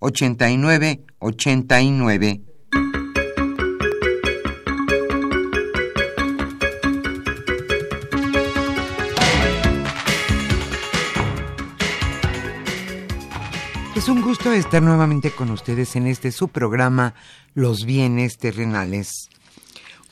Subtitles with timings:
[0.00, 2.40] 5536 8989.
[14.00, 17.12] Es un gusto estar nuevamente con ustedes en este su programa
[17.52, 19.28] Los bienes terrenales.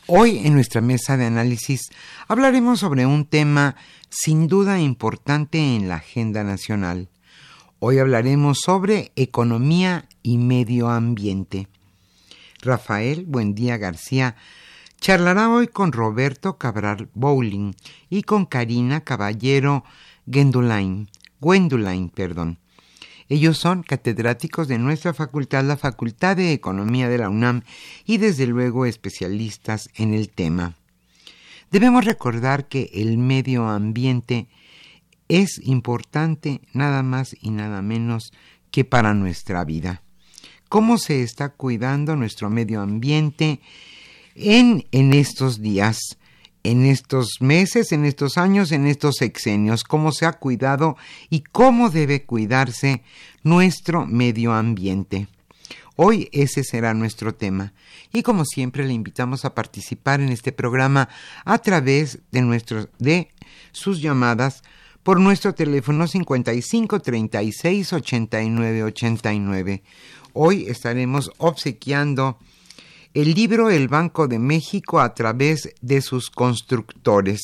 [0.06, 1.88] Hoy en nuestra mesa de análisis
[2.28, 3.76] hablaremos sobre un tema
[4.10, 7.08] sin duda importante en la agenda nacional.
[7.80, 11.68] Hoy hablaremos sobre economía y medio ambiente.
[12.60, 14.34] Rafael Buendía García
[15.00, 17.74] charlará hoy con Roberto Cabral Bowling
[18.10, 19.84] y con Karina Caballero
[20.28, 22.58] Gendulain, Gwendulain, perdón.
[23.28, 27.62] Ellos son catedráticos de nuestra facultad, la Facultad de Economía de la UNAM,
[28.04, 30.74] y desde luego especialistas en el tema.
[31.70, 34.48] Debemos recordar que el medio ambiente
[35.28, 38.32] es importante nada más y nada menos
[38.70, 40.02] que para nuestra vida.
[40.68, 43.60] ¿Cómo se está cuidando nuestro medio ambiente
[44.34, 46.18] en, en estos días?
[46.64, 50.96] en estos meses, en estos años, en estos sexenios, cómo se ha cuidado
[51.30, 53.02] y cómo debe cuidarse
[53.42, 55.28] nuestro medio ambiente.
[55.96, 57.72] Hoy ese será nuestro tema
[58.12, 61.08] y como siempre le invitamos a participar en este programa
[61.44, 63.30] a través de nuestros de
[63.72, 64.62] sus llamadas
[65.08, 69.82] por nuestro teléfono 55 36 89 89.
[70.34, 72.36] Hoy estaremos obsequiando
[73.14, 77.40] el libro El Banco de México a través de sus constructores.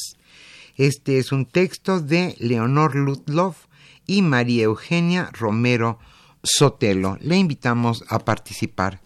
[0.77, 3.65] Este es un texto de Leonor Ludloff
[4.07, 5.99] y María Eugenia Romero
[6.43, 7.17] Sotelo.
[7.23, 9.01] Le invitamos a participar.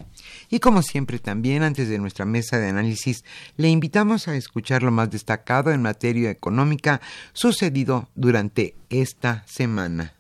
[0.51, 3.25] Y como siempre también antes de nuestra mesa de análisis,
[3.57, 7.01] le invitamos a escuchar lo más destacado en materia económica
[7.33, 10.15] sucedido durante esta semana.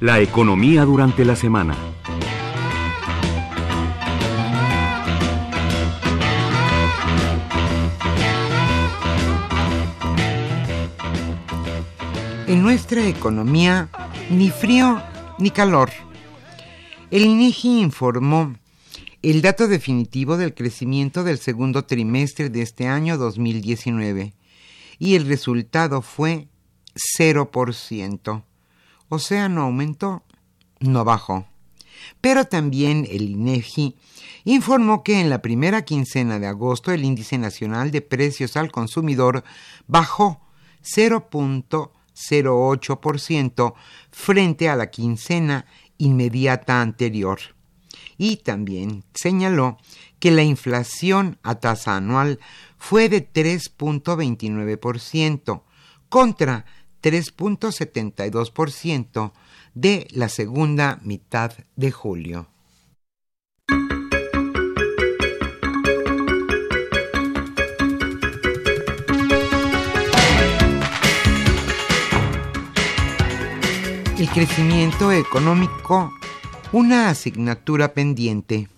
[0.00, 1.76] La economía durante la semana.
[12.52, 13.88] En nuestra economía,
[14.28, 15.02] ni frío
[15.38, 15.90] ni calor.
[17.10, 18.54] El INEGI informó
[19.22, 24.34] el dato definitivo del crecimiento del segundo trimestre de este año 2019
[24.98, 26.46] y el resultado fue
[27.18, 28.42] 0%
[29.08, 30.22] o sea, no aumentó,
[30.78, 31.46] no bajó.
[32.20, 33.96] Pero también el INEGI
[34.44, 39.42] informó que en la primera quincena de agosto el índice nacional de precios al consumidor
[39.86, 40.42] bajó
[42.14, 43.74] 0.08%
[44.10, 45.64] frente a la quincena
[45.98, 47.40] inmediata anterior.
[48.18, 49.78] Y también señaló
[50.18, 52.38] que la inflación a tasa anual
[52.78, 55.62] fue de 3.29%
[56.08, 56.64] contra
[57.02, 59.32] 3.72%
[59.74, 62.51] de la segunda mitad de julio.
[74.22, 76.12] El crecimiento económico,
[76.70, 78.68] una asignatura pendiente.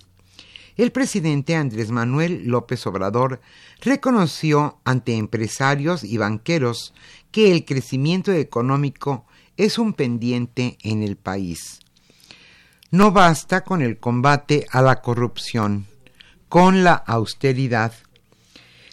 [0.79, 3.43] El presidente Andrés Manuel López Obrador
[3.83, 6.95] reconoció ante empresarios y banqueros
[7.31, 9.27] que el crecimiento económico
[9.59, 11.81] es un pendiente en el país.
[12.91, 15.85] No basta con el combate a la corrupción,
[16.49, 17.93] con la austeridad.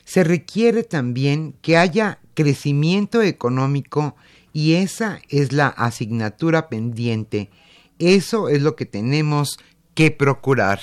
[0.03, 4.17] Se requiere también que haya crecimiento económico
[4.53, 7.49] y esa es la asignatura pendiente.
[7.99, 9.59] Eso es lo que tenemos
[9.93, 10.79] que procurar.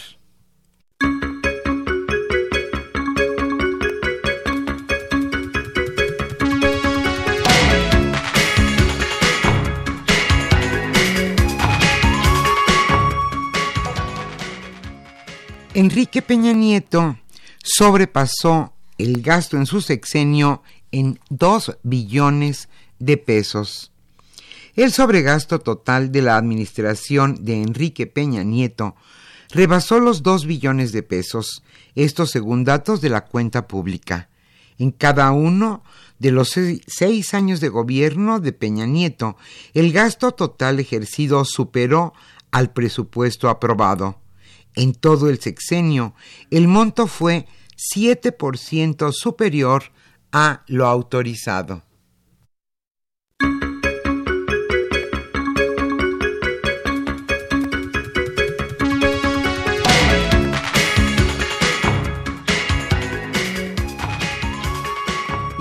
[15.74, 17.18] Enrique Peña Nieto
[17.62, 22.68] sobrepasó el gasto en su sexenio en 2 billones
[22.98, 23.92] de pesos.
[24.74, 28.94] El sobregasto total de la administración de Enrique Peña Nieto
[29.50, 31.62] rebasó los 2 billones de pesos,
[31.94, 34.28] esto según datos de la cuenta pública.
[34.78, 35.82] En cada uno
[36.18, 36.56] de los
[36.86, 39.36] seis años de gobierno de Peña Nieto,
[39.74, 42.12] el gasto total ejercido superó
[42.50, 44.20] al presupuesto aprobado.
[44.74, 46.14] En todo el sexenio,
[46.50, 47.46] el monto fue
[47.94, 49.84] 7% superior
[50.30, 51.82] a lo autorizado.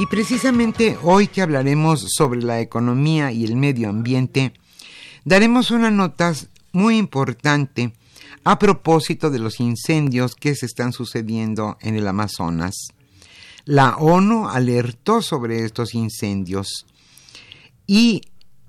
[0.10, 4.54] Precisamente hoy que hablaremos sobre la economía y el medio ambiente,
[5.26, 6.34] daremos una nota
[6.72, 7.92] muy importante
[8.46, 12.88] a propósito de los incendios que se están sucediendo en el Amazonas.
[13.66, 16.86] La ONU alertó sobre estos incendios
[17.86, 18.22] y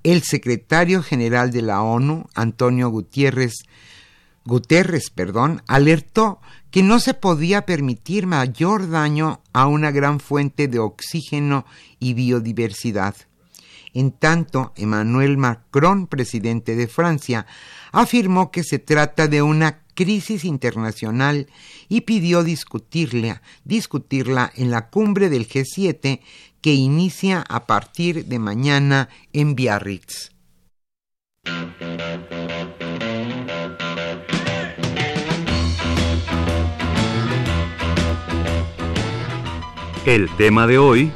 [0.03, 3.63] el secretario general de la ONU, Antonio Gutiérrez,
[4.45, 6.41] Guterres, perdón, alertó
[6.71, 11.67] que no se podía permitir mayor daño a una gran fuente de oxígeno
[11.99, 13.15] y biodiversidad.
[13.95, 17.47] En tanto, Emmanuel Macron, presidente de Francia,
[17.91, 21.49] afirmó que se trata de una crisis internacional
[21.89, 26.21] y pidió discutirla, discutirla en la cumbre del G7
[26.61, 30.31] que inicia a partir de mañana en Biarritz.
[40.09, 41.13] El tema de hoy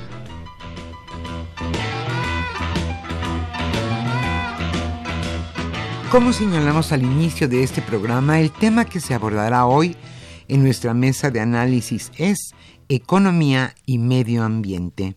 [6.10, 9.96] Como señalamos al inicio de este programa, el tema que se abordará hoy
[10.46, 12.50] en nuestra mesa de análisis es
[12.90, 15.16] economía y medio ambiente.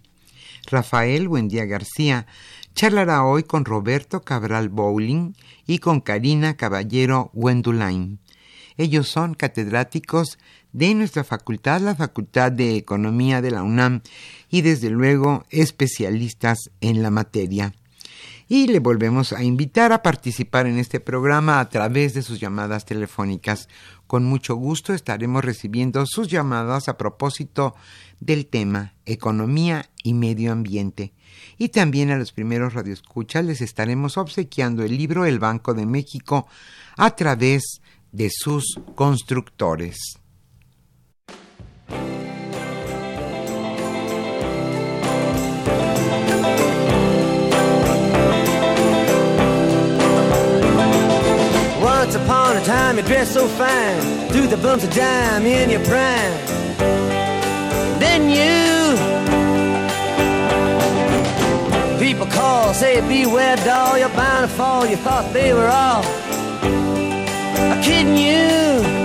[0.71, 2.27] Rafael Buendía García
[2.75, 5.33] charlará hoy con Roberto Cabral Bowling
[5.67, 8.19] y con Karina Caballero Wendulain.
[8.77, 10.37] Ellos son catedráticos
[10.75, 14.01] de nuestra facultad, la Facultad de Economía de la UNAM,
[14.49, 17.73] y desde luego especialistas en la materia
[18.47, 22.85] y le volvemos a invitar a participar en este programa a través de sus llamadas
[22.85, 23.69] telefónicas.
[24.05, 27.73] Con mucho gusto estaremos recibiendo sus llamadas a propósito
[28.19, 31.13] del tema economía y medio ambiente.
[31.57, 36.47] Y también a los primeros radioescuchas les estaremos obsequiando el libro El Banco de México
[36.97, 40.19] a través de sus constructores.
[51.81, 55.83] Once upon a time you dressed so fine, threw the bumps of dime in your
[55.85, 56.33] prime.
[57.99, 58.95] Then you
[61.99, 64.85] people call, say beware doll, you're bound to fall.
[64.85, 66.03] You thought they were all
[67.81, 69.04] kidding you.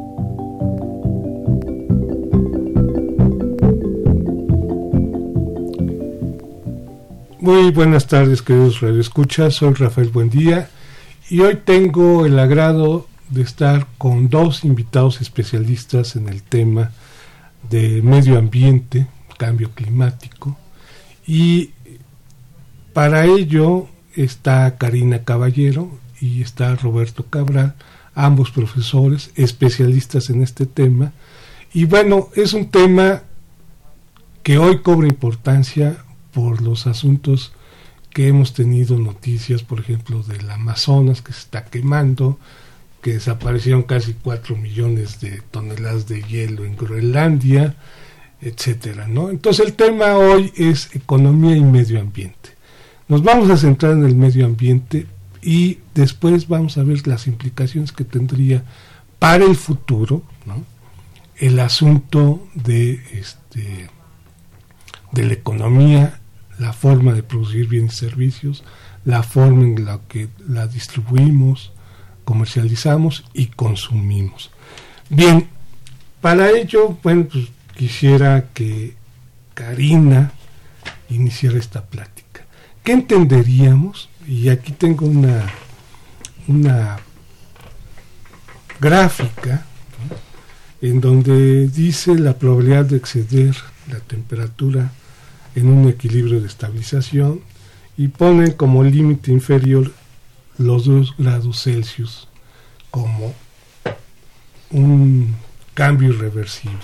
[7.41, 9.55] Muy buenas tardes, queridos radioescuchas.
[9.55, 10.69] Soy Rafael Buendía
[11.27, 16.91] y hoy tengo el agrado de estar con dos invitados especialistas en el tema
[17.67, 19.07] de medio ambiente,
[19.39, 20.55] cambio climático.
[21.25, 21.71] Y
[22.93, 27.73] para ello está Karina Caballero y está Roberto Cabral,
[28.13, 31.11] ambos profesores especialistas en este tema.
[31.73, 33.23] Y bueno, es un tema
[34.43, 37.53] que hoy cobra importancia por los asuntos
[38.09, 42.39] que hemos tenido noticias, por ejemplo, del Amazonas que se está quemando,
[43.01, 47.75] que desaparecieron casi 4 millones de toneladas de hielo en Groenlandia,
[48.41, 49.29] etcétera, ¿no?
[49.29, 52.49] Entonces el tema hoy es economía y medio ambiente.
[53.07, 55.07] Nos vamos a centrar en el medio ambiente
[55.41, 58.63] y después vamos a ver las implicaciones que tendría
[59.19, 60.63] para el futuro, ¿no?
[61.37, 63.89] El asunto de este
[65.11, 66.20] de la economía,
[66.61, 68.63] la forma de producir bienes y servicios,
[69.03, 71.71] la forma en la que la distribuimos,
[72.23, 74.51] comercializamos y consumimos.
[75.09, 75.47] Bien,
[76.21, 78.93] para ello, bueno, pues quisiera que
[79.55, 80.33] Karina
[81.09, 82.45] iniciara esta plática.
[82.83, 84.09] ¿Qué entenderíamos?
[84.27, 85.51] Y aquí tengo una,
[86.47, 86.99] una
[88.79, 89.65] gráfica
[90.79, 93.55] en donde dice la probabilidad de exceder
[93.89, 94.91] la temperatura
[95.55, 97.41] en un equilibrio de estabilización
[97.97, 99.91] y pone como límite inferior
[100.57, 102.27] los 2 grados Celsius
[102.89, 103.33] como
[104.69, 105.35] un
[105.73, 106.77] cambio irreversible.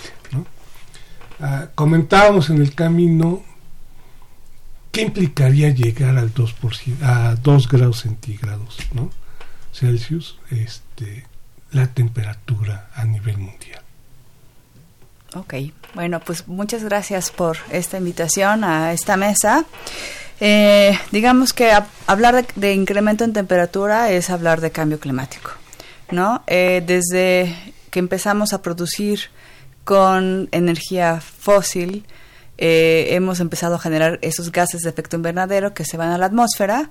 [1.39, 3.43] Ah, comentábamos en el camino
[4.91, 9.11] qué implicaría llegar al 2%, a 2 grados centígrados ¿no?
[9.71, 11.25] Celsius este,
[11.71, 13.83] la temperatura a nivel mundial.
[15.37, 15.53] Ok,
[15.93, 19.65] bueno, pues muchas gracias por esta invitación a esta mesa.
[20.39, 21.71] Eh, digamos que
[22.07, 25.51] hablar de, incremento en temperatura es hablar de cambio climático,
[26.09, 26.43] ¿no?
[26.47, 27.55] Eh, desde
[27.91, 29.29] que empezamos a producir
[29.83, 32.05] con energía fósil,
[32.57, 36.25] eh, hemos empezado a generar esos gases de efecto invernadero que se van a la
[36.25, 36.89] atmósfera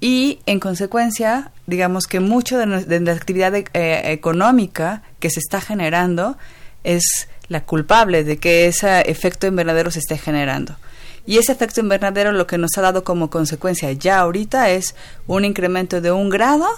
[0.00, 2.66] y, en consecuencia, digamos que mucho de,
[3.00, 3.64] la actividad de,
[4.12, 6.36] económica que se está generando
[6.84, 10.76] es la culpable de que ese efecto invernadero se esté generando.
[11.26, 14.94] Y ese efecto invernadero lo que nos ha dado como consecuencia ya ahorita es
[15.26, 16.68] un incremento de un grado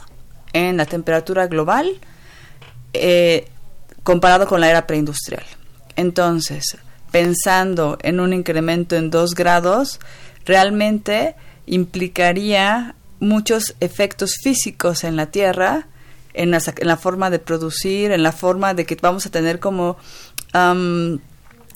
[0.53, 1.99] en la temperatura global
[2.95, 3.49] eh,
[4.03, 5.45] comparado con la era preindustrial.
[5.97, 6.79] Entonces,
[7.11, 10.01] pensando en un incremento en dos grados,
[10.47, 11.35] realmente
[11.67, 15.89] implicaría muchos efectos físicos en la Tierra,
[16.39, 19.59] en la, en la forma de producir, en la forma de que vamos a tener
[19.59, 19.97] como
[20.55, 21.19] um,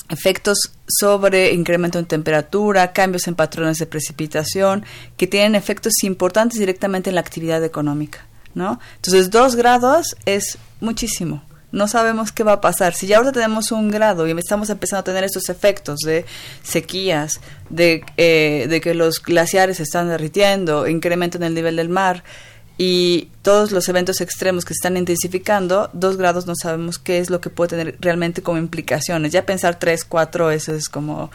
[0.09, 4.85] efectos sobre incremento en temperatura, cambios en patrones de precipitación,
[5.17, 8.79] que tienen efectos importantes directamente en la actividad económica, ¿no?
[8.97, 11.43] Entonces, dos grados es muchísimo.
[11.73, 12.95] No sabemos qué va a pasar.
[12.95, 16.27] Si ya ahora tenemos un grado y estamos empezando a tener estos efectos de
[16.63, 17.41] sequías,
[17.71, 22.23] de, eh, de que los glaciares se están derritiendo, incremento en el nivel del mar,
[22.79, 27.31] y todos los eventos extremos que se están intensificando, dos grados no sabemos qué es
[27.31, 29.33] lo que puede tener realmente como implicaciones.
[29.33, 31.31] Ya pensar tres, cuatro, eso es como,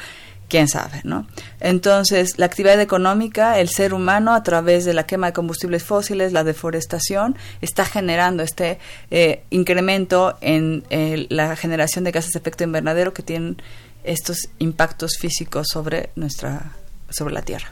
[0.47, 1.27] quién sabe, ¿no?
[1.59, 6.31] Entonces, la actividad económica, el ser humano, a través de la quema de combustibles fósiles,
[6.31, 8.79] la deforestación, está generando este
[9.11, 13.61] eh, incremento en eh, la generación de gases de efecto invernadero que tienen
[14.03, 16.71] estos impactos físicos sobre nuestra,
[17.09, 17.67] sobre la Tierra.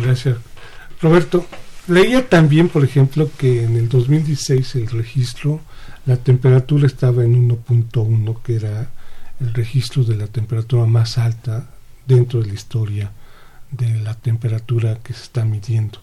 [0.00, 0.36] Gracias.
[1.00, 1.46] Roberto,
[1.88, 5.60] Leía también, por ejemplo, que en el 2016 el registro
[6.04, 8.90] la temperatura estaba en 1.1, que era
[9.40, 11.68] el registro de la temperatura más alta
[12.06, 13.12] dentro de la historia
[13.70, 16.00] de la temperatura que se está midiendo.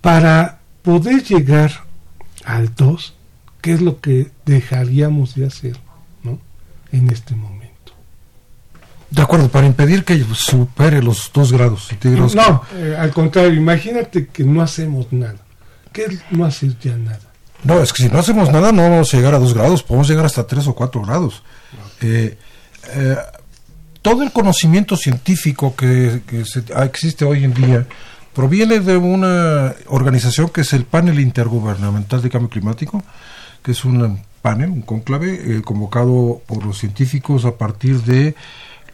[0.00, 1.84] Para poder llegar
[2.44, 3.14] al 2,
[3.60, 5.78] ¿qué es lo que dejaríamos de hacer
[6.22, 6.40] ¿no?
[6.90, 7.71] en este momento?
[9.12, 12.34] De acuerdo, para impedir que supere los 2 grados centígrados.
[12.34, 15.36] No, eh, al contrario, imagínate que no hacemos nada.
[15.92, 17.20] ¿Qué es no hacer ya nada?
[17.62, 20.08] No, es que si no hacemos nada no vamos a llegar a 2 grados, podemos
[20.08, 21.42] llegar hasta 3 o 4 grados.
[22.00, 22.38] Eh,
[22.94, 23.16] eh,
[24.00, 27.86] todo el conocimiento científico que, que se- ah, existe hoy en día
[28.34, 33.04] proviene de una organización que es el Panel Intergubernamental de Cambio Climático,
[33.62, 38.34] que es un panel, un conclave convocado por los científicos a partir de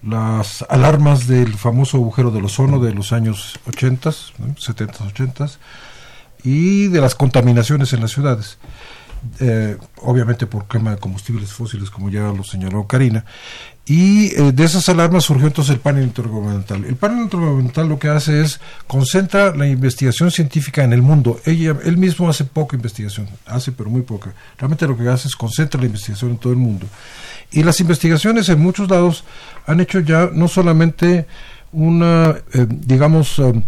[0.02, 4.12] las alarmas del famoso agujero del ozono de los años 80,
[4.56, 5.46] 70, 80
[6.44, 8.58] y de las contaminaciones en las ciudades.
[9.40, 13.24] Eh, obviamente por quema de combustibles fósiles, como ya lo señaló Karina.
[13.88, 16.84] Y eh, de esas alarmas surgió entonces el panel intergubernamental.
[16.84, 21.40] El panel intergubernamental lo que hace es concentra la investigación científica en el mundo.
[21.46, 24.34] Ella, él mismo hace poca investigación, hace pero muy poca.
[24.58, 26.86] Realmente lo que hace es concentra la investigación en todo el mundo.
[27.50, 29.24] Y las investigaciones en muchos lados
[29.66, 31.26] han hecho ya no solamente
[31.72, 33.64] una, eh, digamos, eh,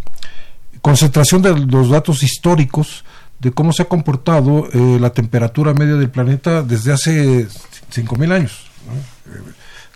[0.83, 3.07] concentración de los datos históricos
[3.39, 7.49] de cómo se ha comportado la temperatura media del planeta desde hace
[7.91, 8.71] 5.000 años.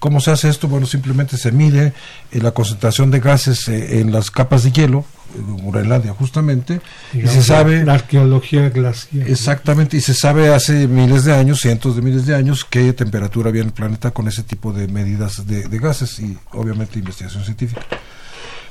[0.04, 0.68] ¿Cómo se hace esto?
[0.68, 1.94] Bueno, simplemente se mide
[2.30, 6.82] eh, la concentración de gases eh, en las capas de hielo, en Groenlandia justamente,
[7.14, 7.86] y se sabe...
[7.86, 9.26] La arqueología glacial.
[9.26, 13.48] Exactamente, y se sabe hace miles de años, cientos de miles de años, qué temperatura
[13.48, 17.42] había en el planeta con ese tipo de medidas de, de gases y obviamente investigación
[17.42, 17.80] científica.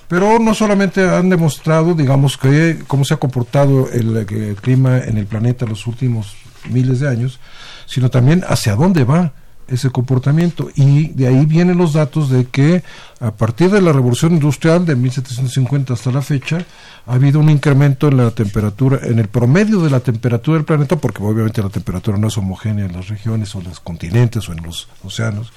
[0.07, 5.17] Pero no solamente han demostrado, digamos, que cómo se ha comportado el, el clima en
[5.17, 6.35] el planeta en los últimos
[6.69, 7.39] miles de años,
[7.87, 9.33] sino también hacia dónde va
[9.67, 10.69] ese comportamiento.
[10.75, 12.83] Y de ahí vienen los datos de que
[13.19, 16.65] a partir de la revolución industrial de 1750 hasta la fecha,
[17.05, 20.97] ha habido un incremento en la temperatura, en el promedio de la temperatura del planeta,
[20.97, 24.51] porque obviamente la temperatura no es homogénea en las regiones o en los continentes o
[24.51, 25.53] en los océanos,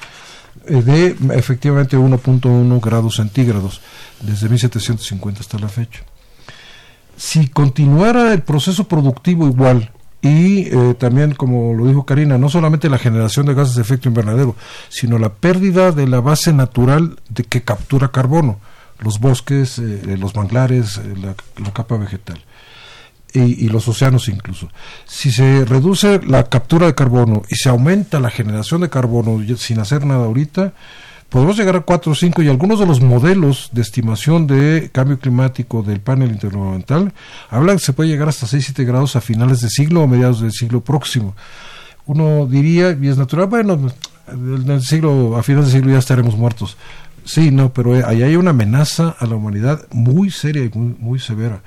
[0.67, 3.81] eh, de efectivamente 1.1 grados centígrados
[4.21, 6.05] desde 1750 hasta la fecha.
[7.17, 9.91] Si continuara el proceso productivo igual
[10.27, 14.09] y eh, también, como lo dijo Karina, no solamente la generación de gases de efecto
[14.09, 14.57] invernadero,
[14.89, 18.59] sino la pérdida de la base natural de que captura carbono,
[18.99, 22.45] los bosques, eh, los manglares, eh, la, la capa vegetal
[23.33, 24.69] y, y, los océanos incluso.
[25.05, 29.79] Si se reduce la captura de carbono y se aumenta la generación de carbono sin
[29.79, 30.73] hacer nada ahorita,
[31.29, 35.19] podemos llegar a 4 o 5 y algunos de los modelos de estimación de cambio
[35.19, 37.13] climático del panel intergubernamental
[37.51, 40.41] hablan que se puede llegar hasta 6 7 grados a finales de siglo o mediados
[40.41, 41.35] del siglo próximo.
[42.07, 43.93] Uno diría, y es natural, bueno,
[44.29, 46.77] en el siglo, a finales del siglo ya estaremos muertos.
[47.25, 51.61] Sí, no, pero ahí hay una amenaza a la humanidad muy seria y muy severa.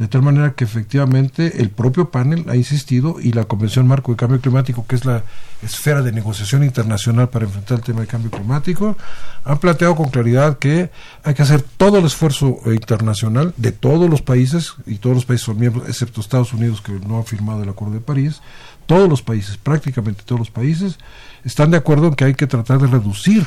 [0.00, 4.16] De tal manera que efectivamente el propio panel ha insistido y la Convención Marco de
[4.16, 5.24] Cambio Climático, que es la
[5.62, 8.96] esfera de negociación internacional para enfrentar el tema de cambio climático,
[9.44, 10.90] han planteado con claridad que
[11.22, 15.44] hay que hacer todo el esfuerzo internacional de todos los países, y todos los países
[15.44, 18.40] son miembros, excepto Estados Unidos que no ha firmado el Acuerdo de París,
[18.86, 20.98] todos los países, prácticamente todos los países,
[21.44, 23.46] están de acuerdo en que hay que tratar de reducir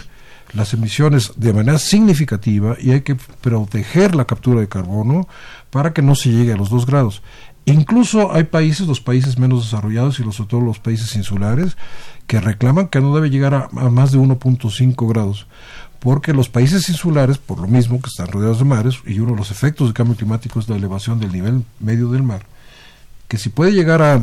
[0.54, 5.28] las emisiones de manera significativa y hay que proteger la captura de carbono
[5.74, 7.24] para que no se llegue a los dos grados.
[7.66, 11.78] Incluso hay países, los países menos desarrollados y sobre todo los países insulares,
[12.28, 15.48] que reclaman que no debe llegar a, a más de 1.5 grados,
[16.00, 19.38] porque los países insulares, por lo mismo que están rodeados de mares, y uno de
[19.40, 22.46] los efectos del cambio climático es la elevación del nivel medio del mar,
[23.28, 24.22] que si puede llegar a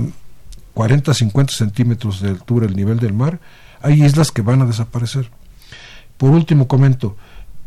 [0.74, 3.40] 40, 50 centímetros de altura el nivel del mar,
[3.82, 5.32] hay islas que van a desaparecer.
[6.16, 7.16] Por último, comento,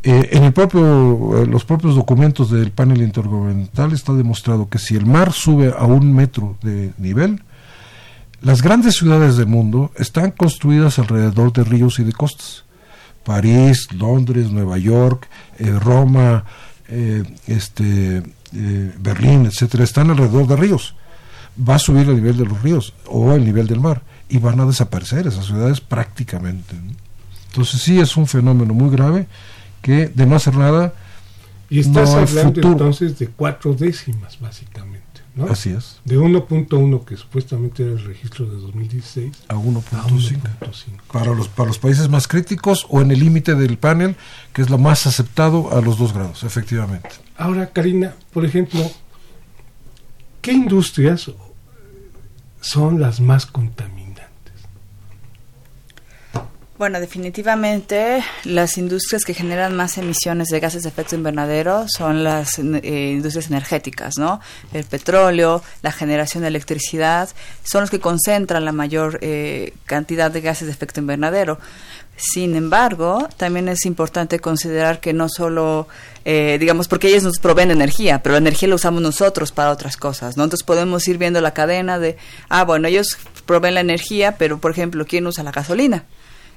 [0.06, 4.98] eh, en el propio, eh, los propios documentos del panel intergubernamental está demostrado que si
[4.98, 7.42] el mar sube a un metro de nivel,
[8.42, 12.66] las grandes ciudades del mundo están construidas alrededor de ríos y de costas.
[13.24, 16.44] París, Londres, Nueva York, eh, Roma,
[17.48, 20.96] este, Berlín, etcétera, están alrededor de ríos.
[21.58, 24.60] Va a subir el nivel de los ríos o el nivel del mar y van
[24.60, 26.76] a desaparecer esas ciudades prácticamente.
[27.48, 29.28] Entonces sí es un fenómeno muy grave
[29.84, 30.96] que de no hacer nada...
[31.70, 32.72] Y estás no hablando futuro.
[32.72, 35.04] entonces de cuatro décimas, básicamente.
[35.36, 35.46] ¿no?
[35.46, 36.00] Así es.
[36.06, 40.40] De 1.1, que supuestamente era el registro de 2016, a 1.5.
[41.12, 44.16] Para los, para los países más críticos o en el límite del panel,
[44.54, 47.10] que es lo más aceptado a los dos grados, efectivamente.
[47.38, 48.82] Ahora, Karina, por ejemplo,
[50.42, 51.32] ¿qué industrias
[52.62, 54.03] son las más contaminantes?
[56.84, 62.60] Bueno, definitivamente las industrias que generan más emisiones de gases de efecto invernadero son las
[62.60, 64.42] eh, industrias energéticas, ¿no?
[64.74, 67.30] El petróleo, la generación de electricidad,
[67.64, 71.58] son los que concentran la mayor eh, cantidad de gases de efecto invernadero.
[72.18, 75.88] Sin embargo, también es importante considerar que no solo,
[76.26, 79.96] eh, digamos, porque ellos nos proveen energía, pero la energía la usamos nosotros para otras
[79.96, 80.44] cosas, ¿no?
[80.44, 82.18] Entonces podemos ir viendo la cadena de,
[82.50, 86.04] ah, bueno, ellos proveen la energía, pero por ejemplo, ¿quién usa la gasolina?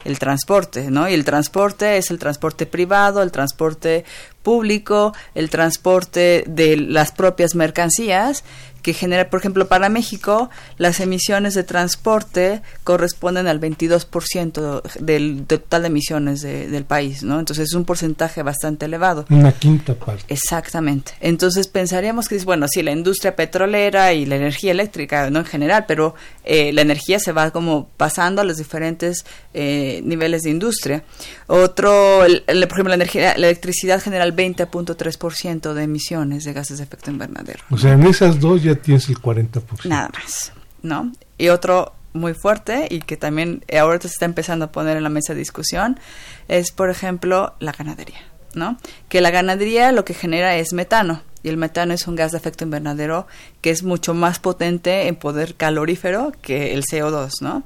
[0.06, 1.08] El transporte, ¿no?
[1.08, 4.04] Y el transporte es el transporte privado, el transporte
[4.42, 8.44] público, el transporte de las propias mercancías
[8.86, 15.82] que genera, por ejemplo, para México, las emisiones de transporte corresponden al 22% del total
[15.82, 17.40] de emisiones del país, ¿no?
[17.40, 19.26] Entonces es un porcentaje bastante elevado.
[19.28, 20.22] Una quinta parte.
[20.28, 21.14] Exactamente.
[21.20, 25.40] Entonces pensaríamos que, bueno, sí, la industria petrolera y la energía eléctrica, ¿no?
[25.40, 30.42] En general, pero eh, la energía se va como pasando a los diferentes eh, niveles
[30.42, 31.02] de industria.
[31.48, 36.84] Otro, por ejemplo, la, energía, la electricidad genera el 20.3% de emisiones de gases de
[36.84, 37.64] efecto invernadero.
[37.70, 39.84] O sea, en esas dos ya tienes el 40%.
[39.84, 41.12] Nada más, ¿no?
[41.38, 45.08] Y otro muy fuerte y que también ahora se está empezando a poner en la
[45.08, 46.00] mesa de discusión
[46.48, 48.20] es, por ejemplo, la ganadería,
[48.54, 48.78] ¿no?
[49.08, 52.38] Que la ganadería lo que genera es metano y el metano es un gas de
[52.38, 53.28] efecto invernadero
[53.60, 57.62] que es mucho más potente en poder calorífero que el CO2, ¿no?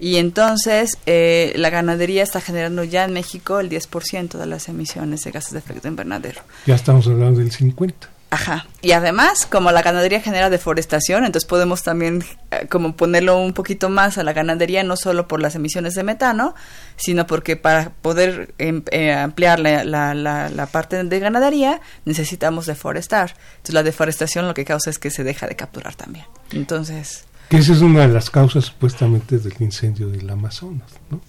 [0.00, 5.22] Y entonces eh, la ganadería está generando ya en México el 10% de las emisiones
[5.22, 6.40] de gases de efecto invernadero.
[6.66, 7.92] Ya estamos hablando del 50%.
[8.30, 8.66] Ajá.
[8.80, 13.88] Y además, como la ganadería genera deforestación, entonces podemos también eh, como ponerlo un poquito
[13.88, 16.54] más a la ganadería, no solo por las emisiones de metano,
[16.96, 23.34] sino porque para poder em, eh, ampliar la, la, parte de ganadería necesitamos deforestar.
[23.56, 26.26] Entonces la deforestación lo que causa es que se deja de capturar también.
[26.52, 27.24] Entonces...
[27.48, 31.20] Que esa es una de las causas supuestamente del incendio del Amazonas, ¿no?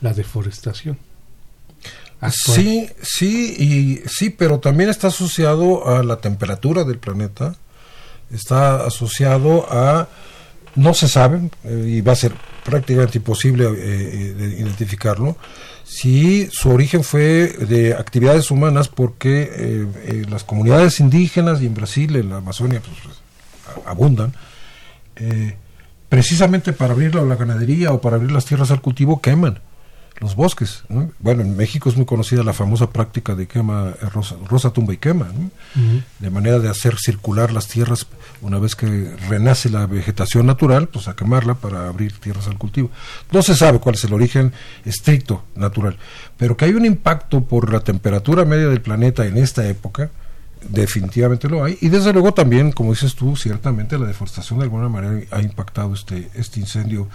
[0.00, 0.96] La deforestación.
[2.32, 7.54] Sí, sí, y sí, pero también está asociado a la temperatura del planeta,
[8.32, 10.08] está asociado a,
[10.74, 12.32] no se sabe, eh, y va a ser
[12.64, 15.36] prácticamente imposible eh, eh, identificarlo,
[15.84, 19.86] si su origen fue de actividades humanas, porque
[20.28, 23.16] las comunidades indígenas y en Brasil, en la Amazonia, pues,
[23.86, 24.34] abundan,
[26.10, 29.60] precisamente para abrir la ganadería o para abrir las tierras al cultivo, queman
[30.20, 30.84] los bosques.
[31.20, 34.06] Bueno, en México es muy conocida la famosa práctica de quema, eh,
[34.48, 35.28] rosa, tumba y quema,
[36.18, 38.06] de manera de hacer circular las tierras
[38.40, 42.90] una vez que renace la vegetación natural, pues a quemarla para abrir tierras al cultivo.
[43.30, 44.52] No se sabe cuál es el origen
[44.84, 45.96] estricto natural,
[46.36, 50.10] pero que hay un impacto por la temperatura media del planeta en esta época,
[50.68, 54.88] definitivamente lo hay y desde luego también como dices tú ciertamente la deforestación de alguna
[54.88, 57.08] manera ha impactado este este incendio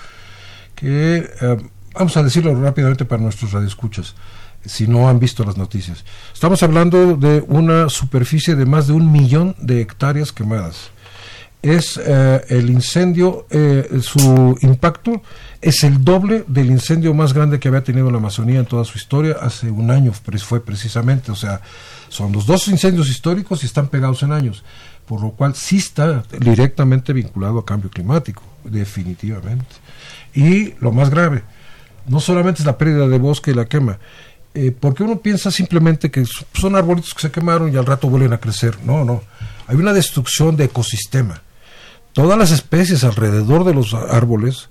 [0.76, 1.58] que eh,
[1.94, 4.16] vamos a decirlo rápidamente para nuestros radioescuchas,
[4.66, 6.04] si no han visto las noticias.
[6.34, 10.92] Estamos hablando de una superficie de más de un millón de hectáreas quemadas.
[11.62, 15.22] Es eh, el incendio, eh, su impacto
[15.62, 18.98] es el doble del incendio más grande que había tenido la Amazonía en toda su
[18.98, 21.62] historia hace un año, fue precisamente, o sea,
[22.10, 24.62] son los dos incendios históricos y están pegados en años,
[25.06, 29.76] por lo cual sí está directamente vinculado a cambio climático, definitivamente.
[30.36, 31.44] Y lo más grave,
[32.08, 34.00] no solamente es la pérdida de bosque y la quema,
[34.54, 38.34] eh, porque uno piensa simplemente que son arbolitos que se quemaron y al rato vuelven
[38.34, 38.78] a crecer.
[38.84, 39.24] No, no.
[39.68, 41.42] Hay una destrucción de ecosistema.
[42.12, 44.70] Todas las especies alrededor de los árboles,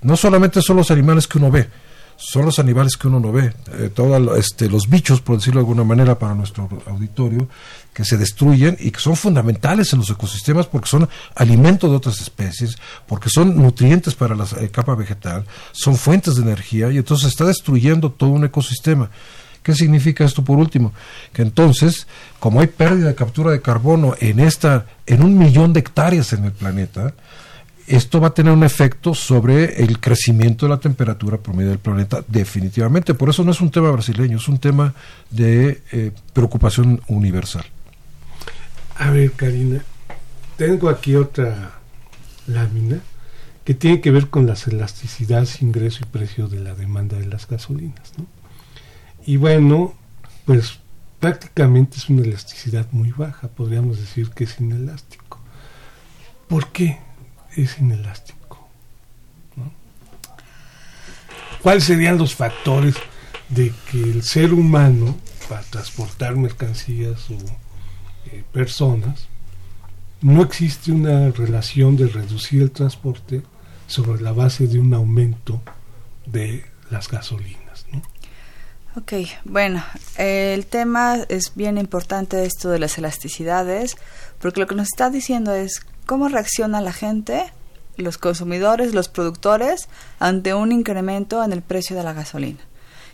[0.00, 1.68] no solamente son los animales que uno ve,
[2.16, 5.64] son los animales que uno no ve, eh, todos este, los bichos, por decirlo de
[5.64, 7.48] alguna manera, para nuestro auditorio,
[7.92, 12.20] que se destruyen y que son fundamentales en los ecosistemas porque son alimento de otras
[12.20, 17.28] especies, porque son nutrientes para la eh, capa vegetal, son fuentes de energía y entonces
[17.28, 19.10] está destruyendo todo un ecosistema.
[19.62, 20.92] ¿Qué significa esto por último?
[21.32, 22.06] Que entonces,
[22.40, 26.44] como hay pérdida de captura de carbono en esta, en un millón de hectáreas en
[26.44, 27.14] el planeta,
[27.86, 32.24] esto va a tener un efecto sobre el crecimiento de la temperatura promedio del planeta,
[32.26, 33.14] definitivamente.
[33.14, 34.94] Por eso no es un tema brasileño, es un tema
[35.30, 37.64] de eh, preocupación universal.
[38.96, 39.84] A ver, Karina,
[40.56, 41.72] tengo aquí otra
[42.46, 43.00] lámina
[43.64, 47.48] que tiene que ver con las elasticidades, ingreso y precio de la demanda de las
[47.48, 48.12] gasolinas.
[48.18, 48.26] ¿no?
[49.24, 49.94] Y bueno,
[50.44, 50.78] pues
[51.20, 55.40] prácticamente es una elasticidad muy baja, podríamos decir que es inelástico.
[56.48, 56.98] ¿Por qué
[57.56, 58.68] es inelástico?
[61.62, 62.96] ¿Cuáles serían los factores
[63.48, 65.16] de que el ser humano,
[65.48, 67.36] para transportar mercancías o
[68.32, 69.28] eh, personas
[70.22, 73.42] no existe una relación de reducir el transporte
[73.86, 75.60] sobre la base de un aumento
[76.26, 77.84] de las gasolinas.
[77.92, 78.02] ¿no?
[78.96, 79.12] Ok,
[79.44, 79.84] bueno,
[80.16, 83.96] el tema es bien importante esto de las elasticidades,
[84.38, 87.50] porque lo que nos está diciendo es cómo reacciona la gente,
[87.96, 92.58] los consumidores, los productores, ante un incremento en el precio de la gasolina.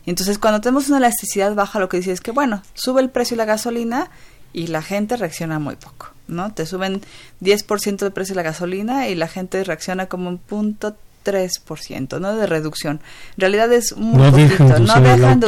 [0.04, 3.08] Y entonces cuando tenemos una elasticidad baja, lo que dice es que, bueno, sube el
[3.08, 4.10] precio de la gasolina
[4.52, 6.52] y la gente reacciona muy poco, ¿no?
[6.52, 7.00] Te suben
[7.40, 12.34] 10% el precio de la gasolina y la gente reacciona como un punto 3%, ¿no?
[12.34, 13.00] De reducción.
[13.36, 15.00] En realidad es muy No poquito, dejan de no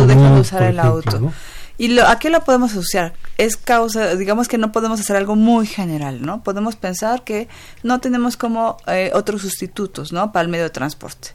[0.06, 1.18] dejan de, usar el ejemplo, auto.
[1.18, 1.32] ¿no?
[1.80, 3.14] ¿Y lo, a qué lo podemos asociar?
[3.38, 6.42] Es causa, digamos que no podemos hacer algo muy general, ¿no?
[6.42, 7.48] Podemos pensar que
[7.82, 10.30] no tenemos como eh, otros sustitutos, ¿no?
[10.30, 11.30] Para el medio de transporte.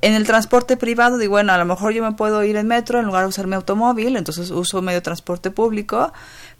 [0.00, 3.00] En el transporte privado, digo, bueno, a lo mejor yo me puedo ir en metro
[3.00, 6.10] en lugar de usar mi automóvil, entonces uso medio de transporte público,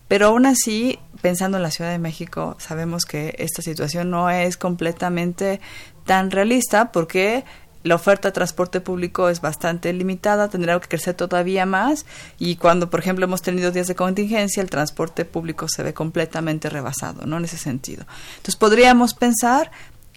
[0.07, 4.59] pero aún así, pensando en la Ciudad de México, sabemos que esta situación no es
[4.59, 5.63] completamente
[6.05, 7.47] tan realista porque
[7.83, 12.05] la oferta de transporte público es bastante limitada, tendrá que crecer todavía más
[12.39, 16.69] y cuando, por ejemplo, hemos tenido días de contingencia, el transporte público se ve completamente
[16.69, 17.39] rebasado, ¿no?
[17.39, 18.05] En ese sentido.
[18.37, 19.71] Entonces, podríamos pensar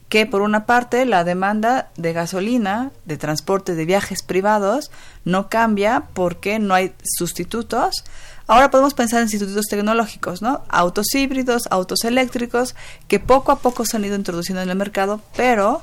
[0.10, 4.92] que por una parte la demanda de gasolina, de transporte, de viajes privados
[5.26, 8.04] no cambia porque no hay sustitutos.
[8.46, 10.64] Ahora podemos pensar en sustitutos tecnológicos, ¿no?
[10.70, 12.76] Autos híbridos, autos eléctricos,
[13.08, 15.82] que poco a poco se han ido introduciendo en el mercado, pero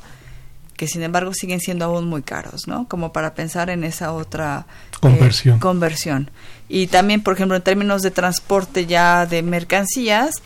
[0.81, 2.89] que sin embargo siguen siendo aún muy caros, ¿no?
[2.89, 5.59] Como para pensar en esa otra eh, Conversión.
[5.59, 6.31] conversión.
[6.71, 10.37] Y también, por ejemplo, en términos de transporte ya de mercancías,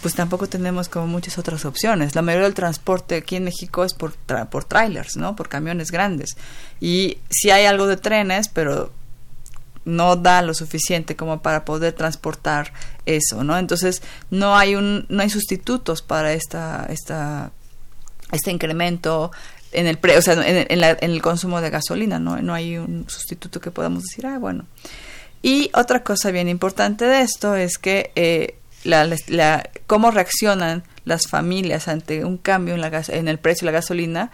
[0.00, 2.14] pues tampoco tenemos como muchas otras opciones.
[2.14, 5.36] La mayoría del transporte aquí en México es por, tra- por trailers, ¿no?
[5.36, 6.36] Por camiones grandes.
[6.80, 8.94] Y sí hay algo de trenes, pero
[9.84, 12.72] no da lo suficiente como para poder transportar
[13.04, 13.58] eso, ¿no?
[13.58, 14.00] Entonces
[14.30, 17.50] no hay un no hay sustitutos para esta esta
[18.30, 19.30] este incremento
[19.72, 22.40] en el pre, o sea, en, en la- en el consumo de gasolina, ¿no?
[22.42, 24.66] No hay un sustituto que podamos decir, ah, bueno.
[25.42, 28.54] Y otra cosa bien importante de esto es que eh,
[28.84, 33.66] la, la- cómo reaccionan las familias ante un cambio en, la gas- en el precio
[33.66, 34.30] de la gasolina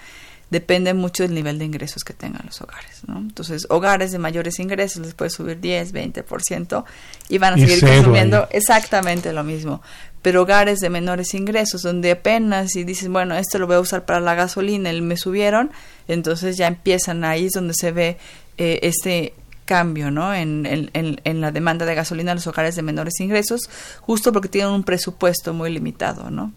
[0.51, 3.03] depende mucho del nivel de ingresos que tengan los hogares.
[3.07, 3.19] ¿no?
[3.19, 6.85] Entonces, hogares de mayores ingresos les puede subir 10, 20%
[7.29, 8.47] y van a Y seguir consumiendo ahí.
[8.53, 9.83] exactamente lo mismo.
[10.23, 14.05] Pero hogares de menores ingresos, donde apenas y dices, bueno, esto lo voy a usar
[14.05, 15.71] para la gasolina y me subieron,
[16.09, 18.19] entonces ya empiezan ahí es donde se ve
[18.59, 20.33] eh, este cambio ¿no?
[20.35, 23.61] En, en- en- la demanda de gasolina a los hogares de menores ingresos,
[24.01, 26.53] justo porque tienen un presupuesto muy limitado, ¿no?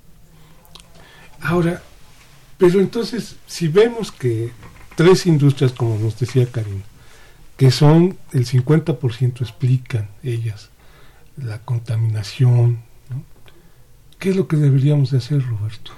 [1.41, 1.82] Ahora,
[2.58, 4.52] pero entonces, si vemos que
[4.95, 6.82] tres industrias, como nos decía Karim,
[7.58, 10.69] que son el 50% explican ellas
[11.38, 12.80] la contaminación.
[14.21, 15.91] ¿Qué es lo que deberíamos de hacer, Roberto?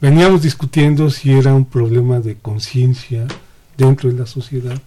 [0.00, 3.26] Veníamos discutiendo si era un problema de conciencia
[3.78, 4.80] dentro de la sociedad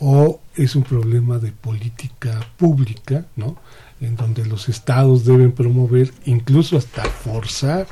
[0.00, 3.58] o es un problema de política pública, ¿no?
[4.00, 7.86] En donde los estados deben promover, incluso hasta forzar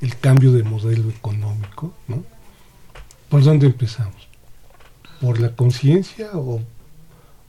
[0.00, 2.22] el cambio de modelo económico, ¿no?
[3.28, 4.28] ¿Por dónde empezamos?
[5.20, 6.60] ¿Por la conciencia o,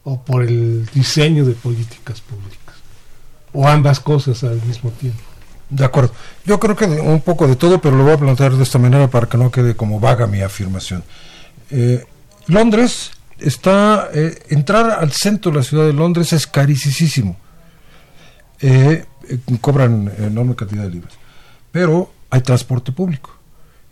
[0.06, 2.78] o por el diseño de políticas públicas?
[3.54, 5.31] ¿O ambas cosas al mismo tiempo?
[5.72, 6.12] De acuerdo.
[6.46, 9.08] Yo creo que un poco de todo, pero lo voy a plantear de esta manera
[9.10, 11.04] para que no quede como vaga mi afirmación.
[11.72, 12.06] Eh,
[12.48, 14.10] Londres está.
[14.14, 17.38] eh, entrar al centro de la ciudad de Londres es carísimo.
[18.60, 21.14] Eh, eh, cobran enorme cantidad de libras.
[21.72, 23.32] Pero hay transporte público.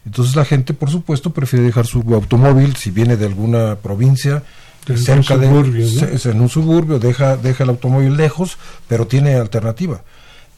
[0.05, 4.43] Entonces la gente, por supuesto, prefiere dejar su automóvil si viene de alguna provincia
[4.87, 6.07] un cerca de ¿no?
[6.07, 10.01] es en un suburbio, deja, deja el automóvil lejos, pero tiene alternativa.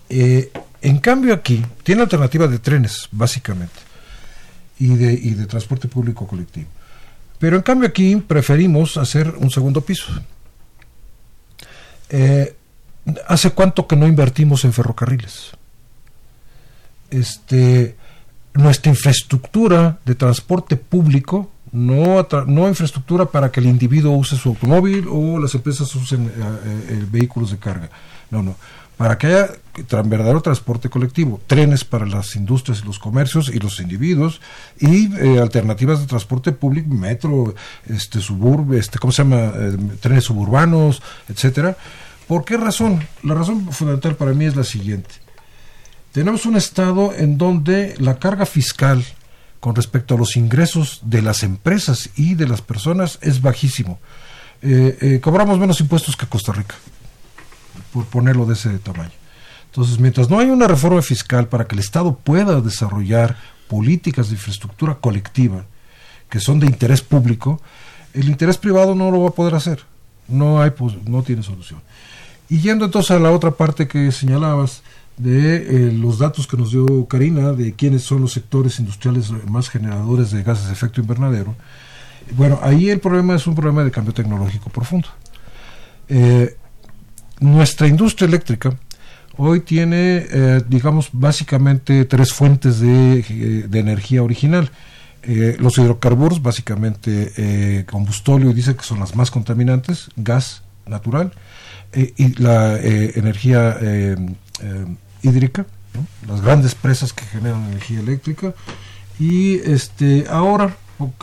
[0.09, 3.79] Eh, en cambio aquí, tiene alternativa de trenes, básicamente,
[4.79, 6.67] y de, y de transporte público colectivo.
[7.39, 10.07] Pero en cambio aquí preferimos hacer un segundo piso.
[12.09, 12.55] Eh,
[13.27, 15.51] ¿Hace cuánto que no invertimos en ferrocarriles?
[17.09, 17.95] Este,
[18.53, 25.07] nuestra infraestructura de transporte público, no, no infraestructura para que el individuo use su automóvil
[25.09, 26.31] o las empresas usen eh,
[26.89, 27.89] eh, vehículos de carga.
[28.29, 28.55] No, no.
[29.01, 29.49] Para que haya
[30.03, 34.41] verdadero transporte colectivo, trenes para las industrias y los comercios y los individuos
[34.79, 37.55] y eh, alternativas de transporte público, metro,
[37.87, 39.53] este suburbio, este, ¿cómo se llama?
[39.55, 41.75] Eh, trenes suburbanos, etcétera.
[42.27, 43.03] ¿Por qué razón?
[43.23, 45.09] La razón fundamental para mí es la siguiente.
[46.11, 49.03] Tenemos un estado en donde la carga fiscal
[49.59, 53.99] con respecto a los ingresos de las empresas y de las personas es bajísimo.
[54.61, 56.75] Eh, cobramos menos impuestos que Costa Rica,
[57.93, 59.11] por ponerlo de ese tamaño.
[59.65, 64.35] Entonces, mientras no hay una reforma fiscal para que el Estado pueda desarrollar políticas de
[64.35, 65.65] infraestructura colectiva
[66.29, 67.61] que son de interés público,
[68.13, 69.81] el interés privado no lo va a poder hacer.
[70.27, 71.81] No hay, pues, no tiene solución.
[72.49, 74.81] Y yendo entonces a la otra parte que señalabas
[75.17, 79.69] de eh, los datos que nos dio Karina de quiénes son los sectores industriales más
[79.69, 81.55] generadores de gases de efecto invernadero,
[82.35, 85.09] bueno, ahí el problema es un problema de cambio tecnológico profundo.
[86.07, 86.57] Eh,
[87.41, 88.73] nuestra industria eléctrica
[89.37, 94.71] hoy tiene, eh, digamos, básicamente tres fuentes de, de energía original.
[95.23, 101.31] Eh, los hidrocarburos, básicamente eh, combustóleo, y dice que son las más contaminantes, gas natural,
[101.93, 104.15] eh, y la eh, energía eh,
[104.63, 104.85] eh,
[105.21, 105.67] hídrica,
[106.27, 108.55] las grandes presas que generan energía eléctrica,
[109.19, 110.75] y este ahora,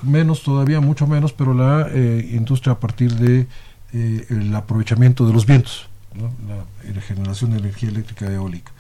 [0.05, 3.49] menos todavía, mucho menos, pero la eh, industria a partir de
[3.93, 8.73] eh, el aprovechamiento de los vientos, la, generación de energía eléctrica eólica.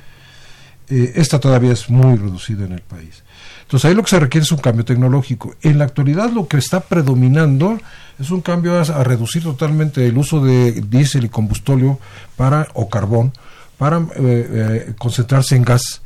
[0.88, 3.22] Eh, esta todavía es muy reducida en el país.
[3.62, 5.54] Entonces ahí lo que se requiere es un cambio tecnológico.
[5.62, 7.78] En la actualidad lo que está predominando
[8.18, 12.00] es un cambio a, reducir totalmente el uso de diésel y combustóleo
[12.36, 13.32] para o carbón
[13.76, 16.02] para eh, eh, concentrarse en gas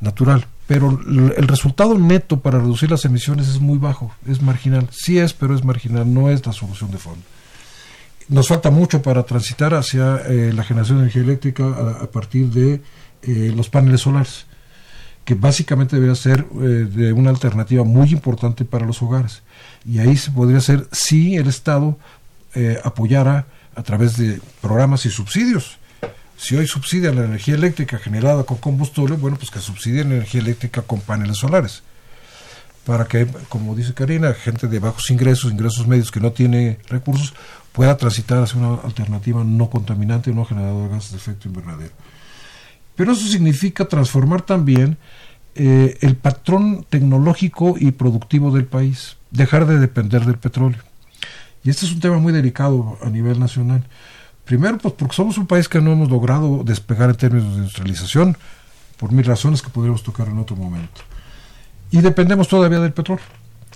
[0.00, 0.46] natural.
[0.66, 4.88] Pero el resultado neto para reducir las emisiones es muy bajo, es marginal.
[4.90, 7.22] Sí es, pero es marginal, no es la solución de fondo.
[8.28, 11.64] Nos falta mucho para transitar hacia eh, la generación de energía eléctrica
[12.00, 12.80] a, partir de
[13.22, 14.46] eh, los paneles solares
[15.26, 19.42] que básicamente debería ser eh, de una alternativa muy importante para los hogares.
[19.86, 21.98] Y ahí se podría hacer si el Estado
[22.84, 25.78] apoyara a través de programas y subsidios.
[26.36, 30.40] Si hoy subsidia la energía eléctrica generada con combustible, bueno, pues que subsidie la energía
[30.40, 31.82] eléctrica con paneles solares.
[32.84, 37.34] Para que, como dice Karina, gente de bajos ingresos, ingresos medios que no tiene recursos,
[37.74, 41.92] pueda transitar hacia una alternativa no contaminante, no generadora de gases de efecto invernadero.
[42.94, 44.96] Pero eso significa transformar también
[45.56, 50.78] eh, el patrón tecnológico y productivo del país, dejar de depender del petróleo.
[51.64, 53.82] Y este es un tema muy delicado a nivel nacional.
[54.44, 58.36] Primero, pues porque somos un país que no hemos logrado despegar en términos de industrialización,
[58.98, 61.00] por mil razones que podríamos tocar en otro momento.
[61.90, 63.24] Y dependemos todavía del petróleo.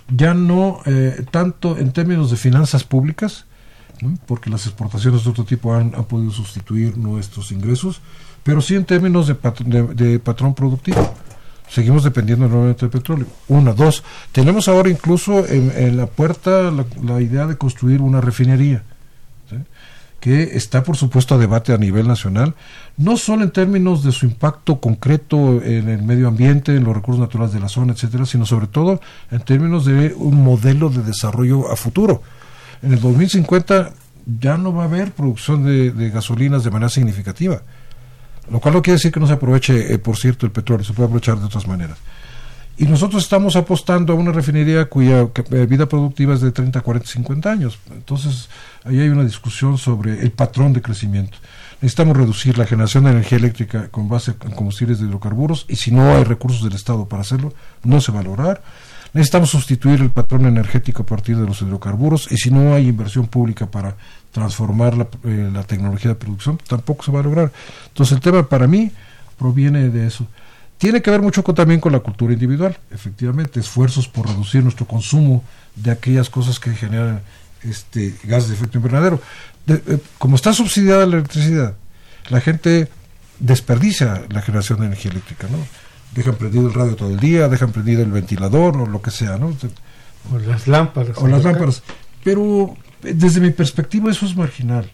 [0.08, 3.47] Ya no eh, tanto en términos de finanzas públicas,
[4.26, 8.00] porque las exportaciones de otro tipo han, podido sustituir nuestros ingresos,
[8.42, 11.14] pero sí en términos de, pat- de- patrón productivo.
[11.68, 13.26] Seguimos dependiendo nuevamente del petróleo.
[13.48, 16.70] Una, dos, tenemos ahora incluso en, la puerta
[17.04, 18.82] la, idea de construir una refinería,
[20.20, 22.54] que está por supuesto a debate a nivel nacional,
[22.96, 27.20] no solo en términos de su impacto concreto en el medio ambiente, en los recursos
[27.20, 31.70] naturales de la zona, etcétera, sino sobre todo en términos de un modelo de desarrollo
[31.70, 32.22] a futuro.
[32.82, 33.92] En el 2050
[34.40, 37.62] ya no va a haber producción de, gasolinas de manera significativa.
[38.50, 40.92] Lo cual no quiere decir que no se aproveche, eh, por cierto, el petróleo, se
[40.92, 41.98] puede aprovechar de otras maneras.
[42.80, 47.08] Y nosotros estamos apostando a una refinería cuya eh, vida productiva es de 30, 40,
[47.08, 47.78] 50 años.
[47.90, 48.48] Entonces,
[48.84, 51.36] ahí hay una discusión sobre el patrón de crecimiento.
[51.80, 55.90] Necesitamos reducir la generación de energía eléctrica con base en combustibles de hidrocarburos y si
[55.90, 58.62] no hay recursos del Estado para hacerlo, no se va a lograr.
[59.14, 63.26] Necesitamos sustituir el patrón energético a partir de los hidrocarburos y si no hay inversión
[63.26, 63.96] pública para
[64.32, 67.50] transformar la, eh, la tecnología de producción, tampoco se va a lograr.
[67.88, 68.90] Entonces el tema para mí
[69.38, 70.26] proviene de eso.
[70.76, 75.42] Tiene que ver mucho también con la cultura individual, efectivamente, esfuerzos por reducir nuestro consumo
[75.74, 77.20] de aquellas cosas que generan
[77.64, 79.20] este gases de efecto invernadero.
[79.66, 81.74] De- eh, como está subsidiada la electricidad,
[82.28, 82.88] la gente
[83.40, 85.58] desperdicia la generación de energía eléctrica, ¿no?
[86.18, 89.38] Dejan prendido el radio todo el día, dejan prendido el ventilador o lo que sea,
[89.38, 89.54] ¿no?
[90.32, 91.16] O las lámparas.
[91.18, 91.82] o las lámparas.
[92.24, 94.90] Pero eh, desde mi perspectiva eso es marginal.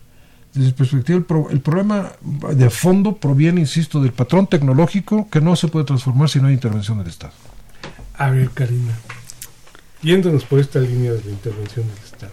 [0.52, 2.12] Desde mi perspectiva el, pro- el problema
[2.52, 6.54] de fondo proviene, insisto, del patrón tecnológico que no se puede transformar si no hay
[6.54, 7.32] intervención del Estado.
[8.18, 8.92] A ver, Karina,
[10.02, 12.32] yéndonos por esta línea de la intervención del Estado,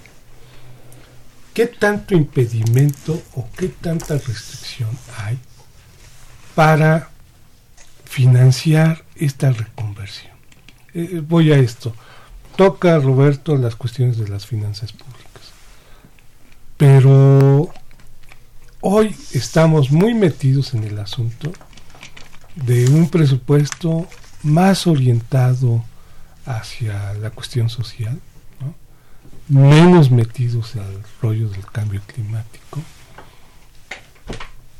[1.53, 5.39] ¿qué tanto impedimento o qué tanta restricción hay
[6.53, 7.09] para
[8.11, 10.33] financiar esta reconversión?
[10.93, 11.95] Eh, voy a esto.
[12.57, 15.53] Toca, Roberto, las cuestiones de las finanzas públicas.
[16.75, 17.73] Pero
[18.81, 21.53] hoy estamos muy metidos en el asunto
[22.55, 24.05] de un presupuesto
[24.43, 25.81] más orientado
[26.45, 28.19] hacia la cuestión social,
[28.59, 28.75] ¿no?
[29.47, 32.81] menos metidos al rollo del cambio climático.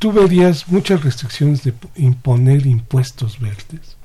[0.01, 3.97] Tú verías muchas restricciones de imponer impuestos verdes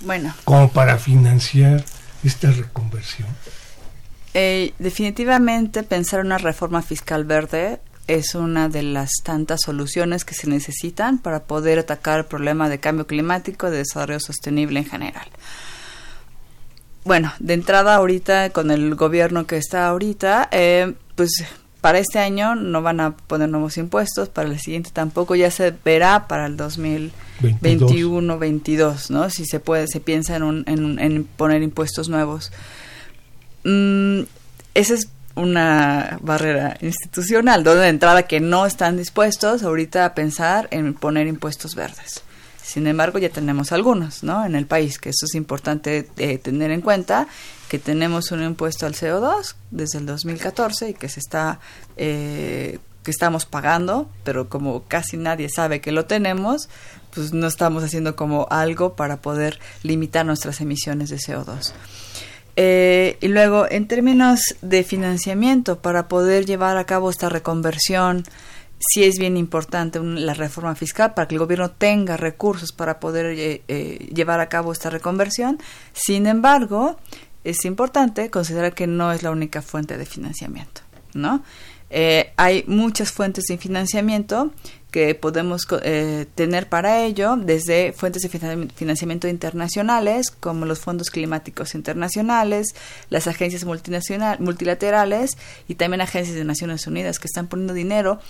[0.00, 1.84] Bueno, como para financiar
[2.24, 3.28] esta reconversión.
[4.32, 10.48] eh, definitivamente pensar una reforma fiscal verde es una de las tantas soluciones que se
[10.48, 15.28] necesitan para poder atacar el problema de cambio climático, de desarrollo sostenible en general.
[17.04, 21.44] Bueno, de entrada ahorita con el gobierno que está ahorita, eh, pues
[21.86, 25.72] para este año no van a poner nuevos impuestos, para el siguiente tampoco, ya se
[25.84, 29.30] verá para el 2021-22, ¿no?
[29.30, 32.50] Si se puede, se piensa en, un, en poner impuestos nuevos.
[33.62, 34.22] Mm,
[34.74, 40.66] esa es una barrera institucional, donde de entrada que no están dispuestos ahorita a pensar
[40.72, 42.24] en poner impuestos verdes.
[42.64, 44.44] Sin embargo, ya tenemos algunos, ¿no?
[44.44, 47.28] En el país, que eso es importante eh, tener en cuenta,
[47.68, 51.60] que tenemos un impuesto al CO2 desde el 2014 y que se está,
[51.96, 56.68] eh, que estamos pagando, pero como casi nadie sabe que lo tenemos,
[57.14, 61.72] pues no estamos haciendo como algo para poder limitar nuestras emisiones de CO2.
[62.56, 68.24] Eh, y luego, en términos de financiamiento, para poder llevar a cabo esta reconversión,
[68.78, 73.34] sí es bien importante la reforma fiscal para que el gobierno tenga recursos para poder
[73.38, 75.58] eh, llevar a cabo esta reconversión.
[75.92, 76.98] Sin embargo,
[77.48, 80.82] es importante considerar que no es la única fuente de financiamiento,
[81.14, 81.42] ¿no?
[81.88, 84.52] Eh, hay muchas fuentes de financiamiento
[84.90, 85.66] que podemos
[86.34, 88.30] tener para ello, desde fuentes de
[88.74, 92.68] financiamiento internacionales, como los fondos climáticos internacionales,
[93.10, 95.32] las agencias multilaterales
[95.68, 98.20] y también agencias de Naciones Unidas que están poniendo dinero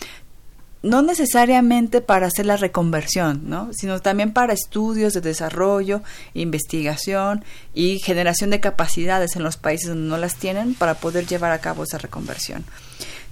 [0.87, 3.71] no necesariamente para hacer la reconversión, ¿no?
[3.73, 6.03] sino también para estudios de desarrollo,
[6.35, 11.53] investigación y generación de capacidades en los países donde no las tienen para poder llevar
[11.53, 12.65] a cabo esa reconversión.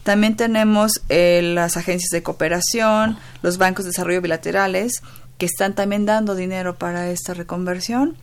[0.02, 5.02] También tenemos eh, las agencias de cooperación, los bancos de desarrollo bilaterales,
[5.38, 8.16] que están también dando dinero para esta reconversión.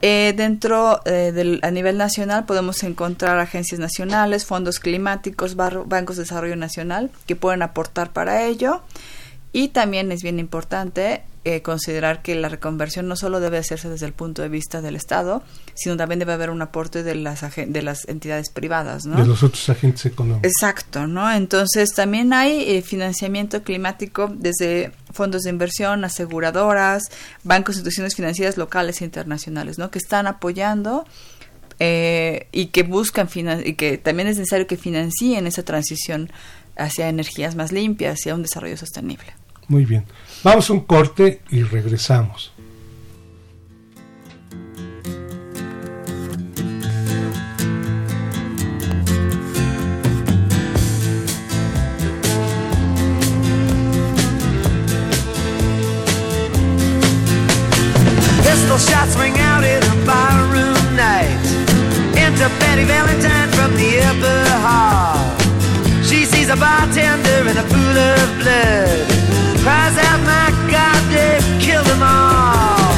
[0.00, 6.22] Eh, dentro eh, del, a nivel nacional podemos encontrar agencias nacionales, fondos climáticos, bancos de
[6.22, 8.82] desarrollo nacional que pueden aportar para ello.
[9.52, 14.04] Y también es bien importante eh, considerar que la reconversión no solo debe hacerse desde
[14.04, 15.42] el punto de vista del Estado,
[15.74, 19.16] sino también debe haber un aporte de las, de las entidades privadas, ¿no?
[19.16, 20.46] De los otros agentes económicos.
[20.46, 21.32] Exacto, ¿no?
[21.32, 27.04] Entonces también hay eh, financiamiento climático desde fondos de inversión, aseguradoras,
[27.44, 29.90] bancos, instituciones financieras locales e internacionales, ¿no?
[29.90, 31.06] Que están apoyando
[31.78, 33.26] eh, y que buscan
[33.64, 36.30] y que también es necesario que financien esa transición
[36.76, 39.37] hacia energías más limpias y a un desarrollo sostenible.
[39.68, 40.04] Muy bien.
[40.42, 42.52] Vamos a un corte y regresamos.
[58.78, 61.44] Shots ring out in a barroom night.
[62.16, 65.17] Enter Betty Valentine from the upper hall.
[66.48, 69.06] She a bartender in a pool of blood.
[69.60, 72.94] Cries out, my God, they've killed them all.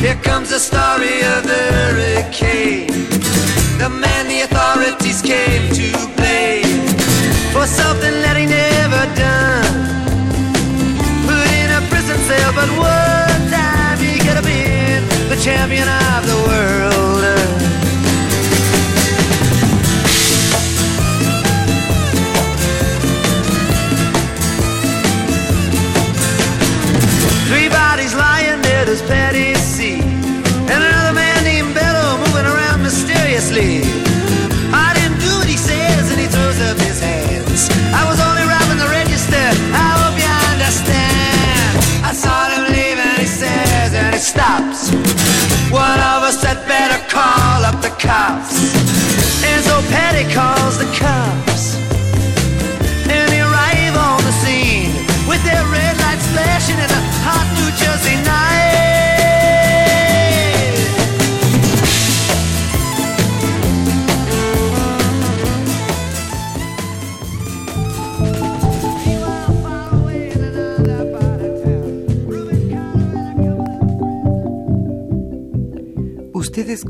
[0.00, 2.88] Here comes the story of the hurricane.
[3.76, 6.80] The man the authorities came to blame
[7.52, 9.68] for something that he never done.
[11.28, 16.24] Put in a prison cell, but one time he could have been the champion of
[16.24, 17.63] the world.
[28.94, 29.98] This petty sea.
[30.70, 33.82] And another man named Bello moving around mysteriously.
[34.70, 37.66] I didn't do what he says, and he throws up his hands.
[37.90, 39.46] I was only robbing the register.
[39.74, 41.74] I hope you understand.
[42.06, 44.94] I saw him leave, and he says, and he stops.
[45.74, 48.62] One of us had better call up the cops.
[49.42, 51.82] And so Petty calls the cops.
[53.10, 54.94] And they arrive on the scene
[55.26, 56.78] with their red lights flashing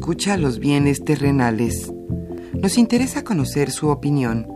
[0.05, 1.91] Escucha los bienes terrenales.
[2.53, 4.47] Nos interesa conocer su opinión.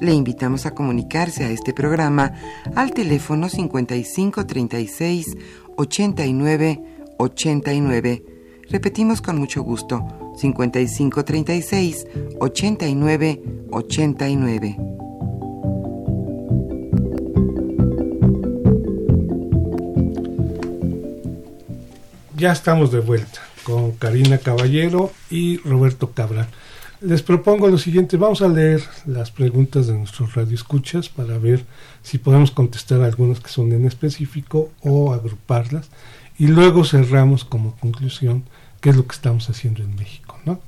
[0.00, 2.32] Le invitamos a comunicarse a este programa
[2.74, 5.36] al teléfono 5536
[5.76, 6.82] 89
[7.18, 8.24] 89.
[8.70, 10.02] Repetimos con mucho gusto,
[10.38, 12.06] 5536
[12.40, 14.76] 89 89.
[22.38, 26.46] Ya estamos de vuelta con Karina Caballero y Roberto Cabral.
[27.00, 31.64] Les propongo lo siguiente, vamos a leer las preguntas de nuestros radioescuchas para ver
[32.00, 35.90] si podemos contestar algunas que son en específico o agruparlas
[36.38, 38.44] y luego cerramos como conclusión
[38.80, 40.60] qué es lo que estamos haciendo en México, ¿no?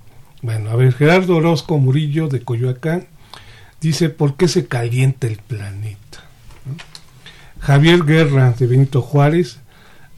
[0.43, 3.07] Bueno, a ver, Gerardo Orozco Murillo de Coyoacán
[3.81, 6.25] dice, ¿por qué se calienta el planeta?
[7.61, 9.61] Javier Guerra de Benito Juárez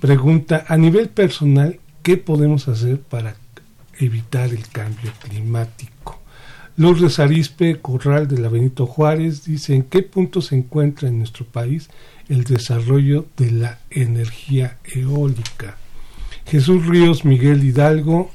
[0.01, 3.37] pregunta, a nivel personal, ¿qué podemos hacer para
[3.99, 6.21] evitar el cambio climático?
[6.77, 11.45] Lourdes Arispe Corral de la Benito Juárez dice, ¿en qué punto se encuentra en nuestro
[11.45, 11.91] país
[12.29, 15.77] el desarrollo de la energía eólica?
[16.47, 18.31] Jesús Ríos Miguel Hidalgo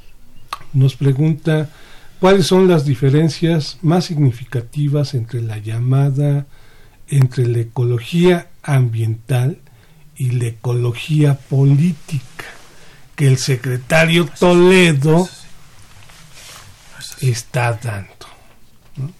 [0.73, 1.69] nos pregunta
[2.19, 6.45] cuáles son las diferencias más significativas entre la llamada
[7.07, 9.59] entre la ecología ambiental
[10.17, 12.54] y la ecología política
[13.15, 15.27] que el secretario Toledo
[17.21, 18.11] está dando.
[18.97, 19.11] ¿no?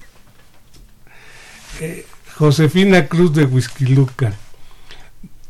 [1.80, 4.34] Eh, Josefina Cruz de Huizquiluca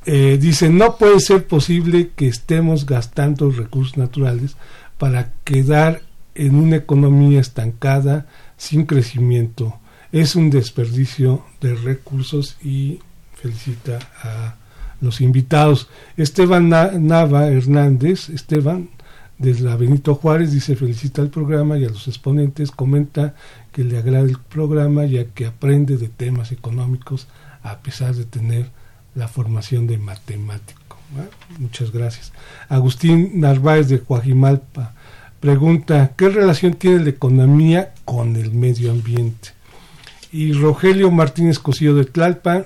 [0.05, 4.55] eh, dice, no puede ser posible que estemos gastando recursos naturales
[4.99, 6.03] para quedar
[6.35, 8.27] en una economía estancada
[8.57, 9.79] sin crecimiento.
[10.11, 12.99] Es un desperdicio de recursos y
[13.33, 14.55] felicita a
[15.01, 15.89] los invitados.
[16.17, 18.89] Esteban Nava Hernández, Esteban,
[19.37, 23.35] desde la Benito Juárez, dice felicita al programa y a los exponentes, comenta
[23.71, 27.27] que le agrada el programa ya que aprende de temas económicos
[27.63, 28.69] a pesar de tener
[29.15, 30.97] la formación de matemático.
[31.59, 32.33] Muchas gracias.
[32.69, 34.93] Agustín Narváez de Coajimalpa
[35.39, 39.49] pregunta, ¿qué relación tiene la economía con el medio ambiente?
[40.31, 42.65] Y Rogelio Martínez Cosío de Tlalpan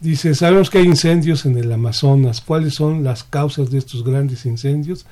[0.00, 4.46] dice, sabemos que hay incendios en el Amazonas, ¿cuáles son las causas de estos grandes
[4.46, 5.06] incendios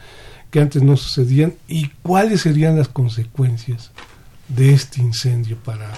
[0.50, 3.90] que antes no sucedían y cuáles serían las consecuencias
[4.48, 5.90] de este incendio para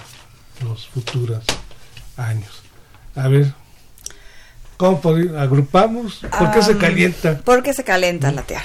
[0.64, 1.44] los futuros
[2.16, 2.62] años?
[3.14, 3.52] A ver,
[4.76, 6.20] ¿cómo podemos, agrupamos?
[6.38, 7.38] ¿Por qué se calienta?
[7.38, 8.64] ¿Por qué se calienta la Tierra?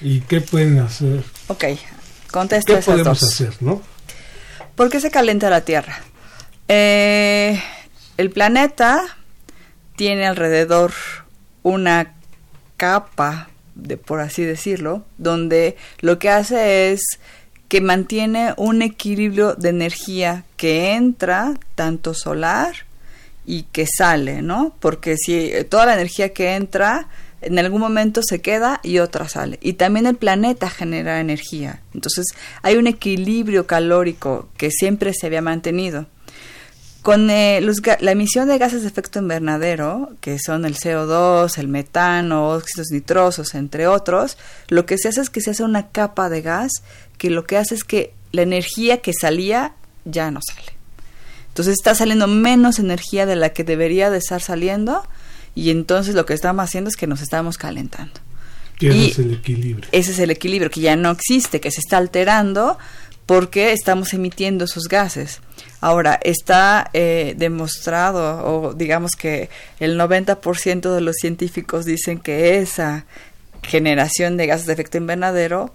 [0.00, 1.24] ¿Y qué pueden hacer?
[1.48, 1.64] Ok,
[2.30, 3.32] contesto ¿Qué esas podemos dos.
[3.32, 3.80] hacer, no?
[4.74, 6.00] ¿Por qué se calienta la Tierra?
[6.68, 7.62] Eh,
[8.16, 9.02] el planeta
[9.96, 10.92] tiene alrededor
[11.62, 12.14] una
[12.76, 17.00] capa, de, por así decirlo, donde lo que hace es
[17.68, 22.74] que mantiene un equilibrio de energía que entra, tanto solar,
[23.46, 24.74] y que sale, ¿no?
[24.80, 27.08] Porque si eh, toda la energía que entra
[27.40, 29.58] en algún momento se queda y otra sale.
[29.60, 31.82] Y también el planeta genera energía.
[31.92, 32.26] Entonces
[32.62, 36.06] hay un equilibrio calórico que siempre se había mantenido.
[37.04, 41.68] Con eh, los la emisión de gases de efecto invernadero, que son el CO2, el
[41.68, 44.38] metano, óxidos nitrosos, entre otros,
[44.68, 46.70] lo que se hace es que se hace una capa de gas
[47.18, 49.74] que lo que hace es que la energía que salía
[50.06, 50.72] ya no sale.
[51.48, 55.06] Entonces está saliendo menos energía de la que debería de estar saliendo
[55.54, 58.14] y entonces lo que estamos haciendo es que nos estamos calentando.
[58.78, 59.88] Que ese Y- es el equilibrio.
[59.92, 62.76] Ese es el equilibrio que ya no existe, que se está alterando
[63.26, 65.40] porque estamos emitiendo esos gases.
[65.80, 69.48] Ahora, está eh, demostrado, o digamos que
[69.80, 73.06] el 90% de los científicos dicen que esa
[73.62, 75.74] generación de gases de efecto invernadero,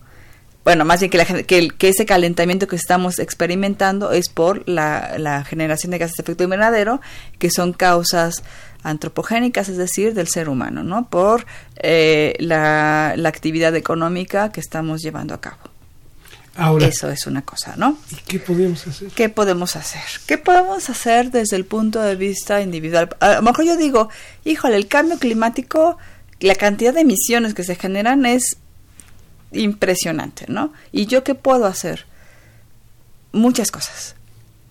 [0.64, 5.92] bueno, más bien que, la que, ese calentamiento que estamos experimentando es por la, generación
[5.92, 7.02] de gases de efecto invernadero,
[7.40, 8.44] que son causas
[8.84, 11.10] antropogénicas, es decir, del ser humano, ¿no?
[11.10, 11.46] Por
[11.78, 15.79] eh, la actividad económica que estamos llevando a cabo.
[16.60, 17.98] Ahora, Eso es una cosa, ¿no?
[18.12, 19.10] ¿y qué podemos hacer?
[19.12, 20.02] ¿Qué podemos hacer?
[20.26, 23.16] ¿Qué podemos hacer desde el punto de vista individual?
[23.22, 24.10] A lo mejor yo digo,
[24.44, 25.98] híjole, el cambio climático,
[26.40, 28.58] la cantidad de emisiones que se generan es
[29.52, 30.74] impresionante, ¿no?
[30.92, 32.06] ¿Y yo qué puedo hacer?
[33.32, 34.16] Muchas cosas.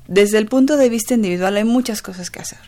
[0.06, 2.60] Desde el punto de vista individual hay muchas cosas que hacer,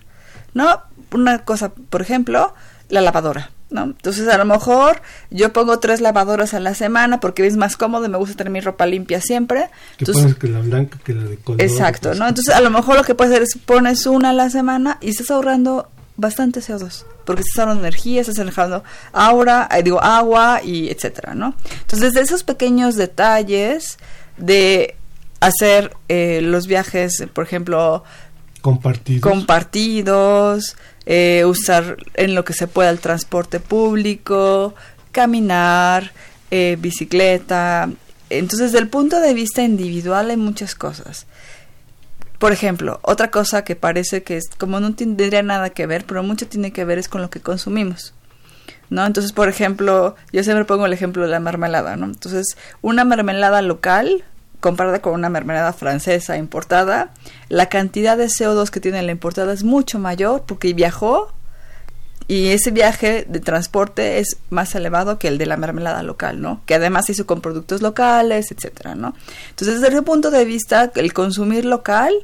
[0.54, 0.82] ¿no?
[1.12, 2.54] Una cosa, por ejemplo,
[2.88, 3.84] la lavadora, ¿no?
[3.84, 5.00] Entonces a lo mejor
[5.30, 8.52] yo pongo tres lavadoras a la semana porque es más cómodo y me gusta tener
[8.52, 9.68] mi ropa limpia siempre.
[9.96, 11.62] Que Entonces, pones que la blanca que la de color.
[11.62, 12.28] Exacto, pues, ¿no?
[12.28, 15.10] Entonces, a lo mejor lo que puedes hacer es pones una a la semana y
[15.10, 20.90] estás ahorrando bastante CO2, porque estás ahorrando energía, estás ahorrando aura, eh, digo, agua y
[20.90, 21.54] etcétera, ¿no?
[21.80, 23.98] Entonces, desde esos pequeños detalles
[24.36, 24.96] de
[25.40, 28.04] hacer eh, los viajes, por ejemplo,
[28.60, 29.22] compartidos.
[29.22, 30.76] compartidos,
[31.12, 34.76] eh, usar en lo que se pueda el transporte público,
[35.10, 36.12] caminar,
[36.52, 37.90] eh, bicicleta.
[38.28, 41.26] Entonces, desde el punto de vista individual hay muchas cosas.
[42.38, 46.22] Por ejemplo, otra cosa que parece que es como no tendría nada que ver, pero
[46.22, 48.14] mucho tiene que ver es con lo que consumimos.
[48.88, 49.04] ¿No?
[49.04, 52.06] Entonces, por ejemplo, yo siempre pongo el ejemplo de la mermelada, ¿no?
[52.06, 54.22] Entonces, una mermelada local
[54.60, 57.10] comparada con una mermelada francesa importada,
[57.48, 61.32] la cantidad de CO2 que tiene la importada es mucho mayor porque viajó
[62.28, 66.62] y ese viaje de transporte es más elevado que el de la mermelada local, ¿no?
[66.64, 69.16] Que además hizo con productos locales, etcétera, ¿no?
[69.48, 72.14] Entonces, desde ese punto de vista, el consumir local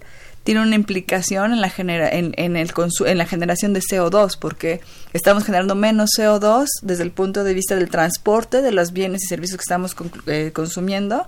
[0.44, 2.70] tiene una implicación en la, genera en, en, el
[3.04, 4.80] en la generación de CO2, porque
[5.12, 9.26] estamos generando menos CO2 desde el punto de vista del transporte de los bienes y
[9.26, 9.96] servicios que estamos
[10.28, 11.26] eh, consumiendo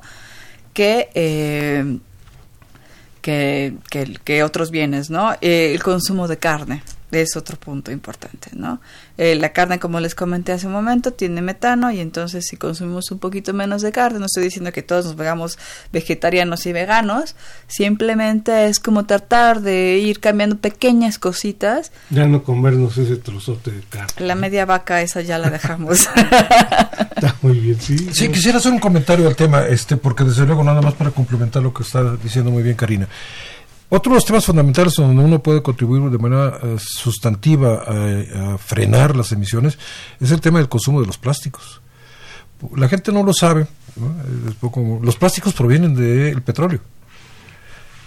[0.72, 1.98] que, eh,
[3.22, 3.74] que,
[4.24, 5.32] que, otros bienes, ¿no?
[5.40, 8.80] Eh, el consumo de carne es otro punto importante, ¿no?
[9.16, 13.11] Eh, la carne, como les comenté hace un momento, tiene metano y entonces si consumimos
[13.11, 15.59] un poquito menos de carne, no estoy diciendo que todos nos vegamos
[15.92, 17.34] vegetarianos y veganos,
[17.66, 21.92] simplemente es como tratar de ir cambiando pequeñas cositas.
[22.11, 24.26] Ya no comernos ese trozote de carne.
[24.26, 26.09] La media vaca esa ya la dejamos.
[27.16, 28.09] Está muy bien, sí.
[28.12, 31.62] Sí, quisiera hacer un comentario al tema, este, porque desde luego nada más para complementar
[31.62, 33.09] lo que está diciendo muy bien Karina.
[33.91, 39.16] Otro de los temas fundamentales donde uno puede contribuir de manera uh, sustantiva a, frenar
[39.16, 39.78] las emisiones
[40.20, 41.80] es el tema del consumo de los plásticos.
[42.76, 43.66] La gente no lo sabe.
[45.03, 46.80] los plásticos provienen del petróleo.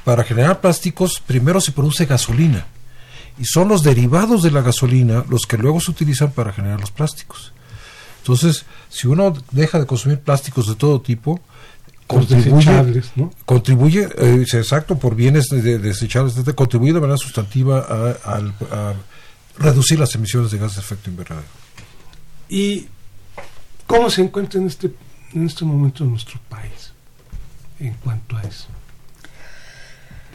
[0.04, 2.68] Para generar plásticos, primero se produce gasolina.
[3.40, 6.92] Y son los derivados de la gasolina los que luego se utilizan para generar los
[6.92, 7.54] plásticos.
[8.20, 11.40] Entonces, si uno deja de consumir plásticos de todo tipo,
[12.12, 13.32] contribuye, ¿no?
[13.45, 18.38] contribuye eh, exacto, por bienes de, de desechables, etc., contribuye de manera sustantiva a, a,
[18.72, 18.93] a,
[19.57, 21.47] reducir las emisiones de gases de efecto invernadero.
[22.49, 22.88] ¿Y
[23.88, 24.91] cómo se encuentra en este,
[25.34, 26.93] en este momento nuestro país
[27.80, 28.68] en cuanto a eso?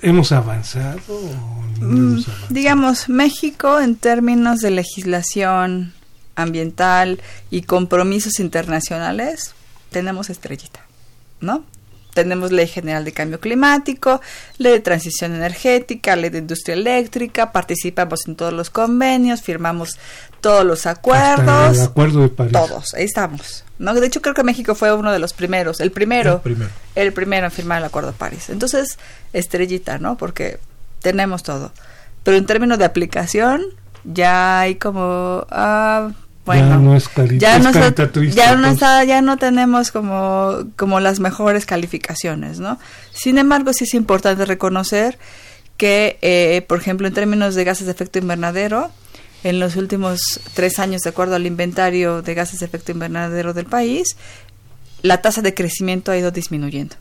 [0.02, 2.46] ¿Hemos avanzado o no Mm, hemos avanzado?
[2.50, 5.94] digamos, México en términos de legislación
[6.36, 7.20] ambiental
[7.50, 9.54] y compromisos internacionales,
[9.90, 10.80] tenemos estrellita,
[11.41, 11.64] ¿no?
[12.14, 14.22] Tenemos Ley General de Cambio Climático,
[14.57, 19.99] Ley de Transición Energética, Ley de Industria Eléctrica, participamos en todos los convenios, firmamos
[20.41, 21.47] todos los acuerdos.
[21.49, 22.53] Hasta el acuerdo de París.
[22.55, 23.64] Todos, ahí estamos.
[23.78, 23.93] ¿no?
[23.93, 26.70] De hecho, creo que México fue uno de los primeros, el primero, El primero.
[26.95, 28.49] el primero en firmar el Acuerdo de París.
[28.49, 28.99] Entonces,
[29.34, 30.16] estrellita, ¿no?
[30.16, 30.59] Porque
[31.03, 31.72] tenemos todo.
[32.22, 33.62] Pero en términos de aplicación,
[34.05, 35.47] ya hay como...
[35.51, 36.12] ah,
[36.47, 38.72] bueno, Ya no es cali- ya es no, está- ya no entonces.
[38.74, 42.78] está- ya no tenemos como, como las mejores calificaciones, ¿no?
[43.12, 45.18] Sin embargo, sí es importante reconocer
[45.76, 48.90] que, eh, por ejemplo, en términos de gases de efecto invernadero,
[49.44, 53.66] en los últimos tres años, de acuerdo al inventario de gases de efecto invernadero del
[53.66, 54.16] país,
[55.03, 56.97] la tasa de crecimiento ha ido disminuyendo.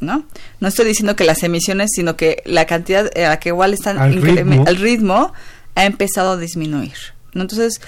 [0.00, 0.24] ¿No?
[0.60, 3.98] No estoy diciendo que las emisiones, sino que la cantidad a la que igual están
[3.98, 4.64] Al ritmo.
[4.64, 5.32] al ritmo
[5.74, 6.94] ha empezado a disminuir.
[7.34, 7.42] ¿no?
[7.42, 7.80] Entonces,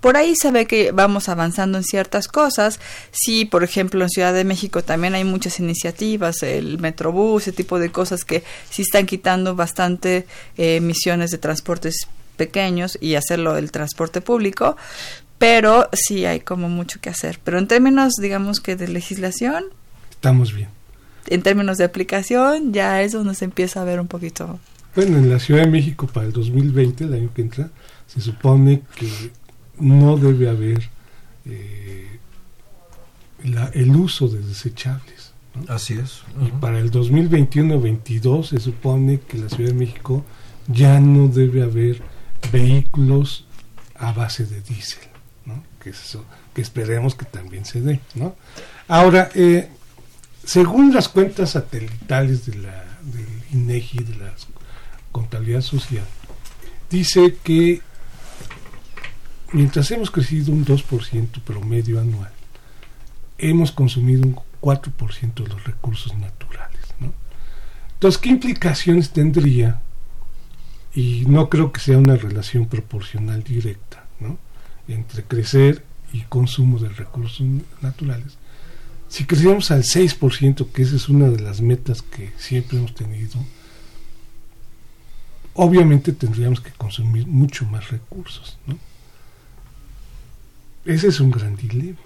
[0.00, 2.80] por ahí se ve que vamos avanzando en ciertas cosas.
[3.12, 7.78] Sí, por ejemplo, en Ciudad de México también hay muchas iniciativas, el Metrobús, ese tipo
[7.78, 10.26] de cosas que sí están quitando bastante
[10.56, 14.76] eh, emisiones de transportes pequeños y hacerlo el transporte público,
[15.38, 17.38] pero sí hay como mucho que hacer.
[17.44, 19.64] Pero en términos, digamos que de legislación,
[20.10, 20.68] Estamos bien.
[21.28, 24.58] en términos de aplicación, ya es donde se empieza a ver un poquito.
[24.96, 27.70] Bueno, en la Ciudad de México para el 2020, el año que entra,
[28.06, 29.08] se supone que
[29.80, 30.88] no debe haber
[31.46, 32.18] eh,
[33.44, 35.32] la- el uso de desechables.
[35.54, 35.72] ¿no?
[35.72, 36.22] Así es.
[36.46, 40.24] Y para el 2021-22 se supone que la Ciudad de México
[40.68, 42.02] ya no debe haber
[42.52, 43.46] vehículos
[43.96, 45.08] a base de diésel,
[45.46, 45.62] ¿no?
[45.82, 46.24] que, es eso,
[46.54, 48.00] que esperemos que también se dé.
[48.14, 48.34] ¿no?
[48.88, 49.68] Ahora, eh,
[50.44, 54.32] según las cuentas satelitales de la, del INEGI, de la
[55.12, 56.04] contabilidad social,
[56.88, 57.82] dice que
[59.52, 62.32] mientras hemos crecido un 2% promedio anual,
[63.38, 66.80] hemos consumido un 4% de los recursos naturales.
[66.98, 67.12] ¿no?
[67.94, 69.80] Entonces, ¿qué implicaciones tendría?
[70.94, 74.38] Y no creo que sea una relación proporcional directa ¿no?
[74.88, 77.46] entre crecer y consumo de recursos
[77.80, 78.36] naturales.
[79.08, 83.44] Si creciéramos al 6%, que esa es una de las metas que siempre hemos tenido,
[85.54, 88.58] obviamente tendríamos que consumir mucho más recursos.
[88.66, 88.78] ¿no?
[90.84, 91.98] Ese es un gran dilema.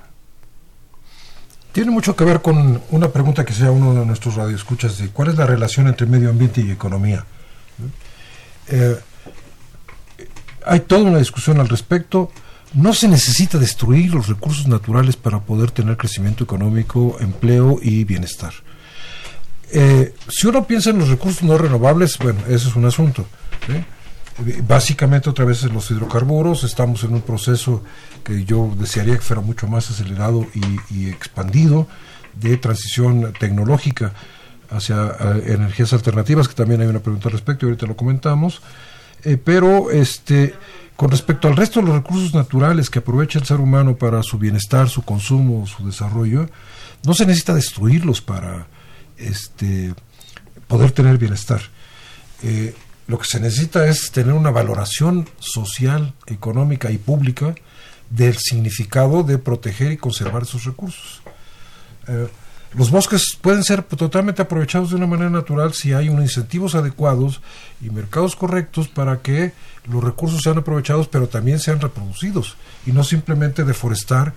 [1.72, 5.30] Tiene mucho que ver con una pregunta que sea uno de nuestros radioescuchas de cuál
[5.30, 7.24] es la relación entre medio ambiente y economía.
[8.68, 8.96] Eh,
[10.64, 12.30] hay toda una discusión al respecto.
[12.74, 18.52] No se necesita destruir los recursos naturales para poder tener crecimiento económico, empleo y bienestar.
[19.72, 23.26] Eh, si uno piensa en los recursos no renovables, bueno, ese es un asunto.
[23.68, 23.84] ¿eh?
[24.66, 27.84] Básicamente, otra vez, los hidrocarburos, estamos en un proceso
[28.24, 31.86] que yo desearía que fuera mucho más acelerado y, y expandido
[32.34, 34.12] de transición tecnológica.
[34.70, 38.60] hacia eh, energías alternativas, que también hay una pregunta al respecto y ahorita lo comentamos.
[39.22, 40.54] Eh, pero este,
[40.96, 44.38] con respecto al resto de los recursos naturales que aprovecha el ser humano para su
[44.38, 46.48] bienestar, su consumo, su desarrollo,
[47.04, 48.66] no se necesita destruirlos para
[49.16, 49.94] este,
[50.66, 51.60] poder tener bienestar.
[52.42, 52.74] Eh,
[53.06, 57.54] lo que se necesita es tener una valoración social, económica y pública
[58.10, 61.22] del significado de proteger y conservar esos recursos.
[62.08, 62.28] Eh,
[62.76, 67.40] los bosques pueden ser totalmente aprovechados de una manera natural si hay unos incentivos adecuados
[67.80, 69.52] y mercados correctos para que
[69.88, 74.34] los recursos sean aprovechados, pero también sean reproducidos y no simplemente deforestar,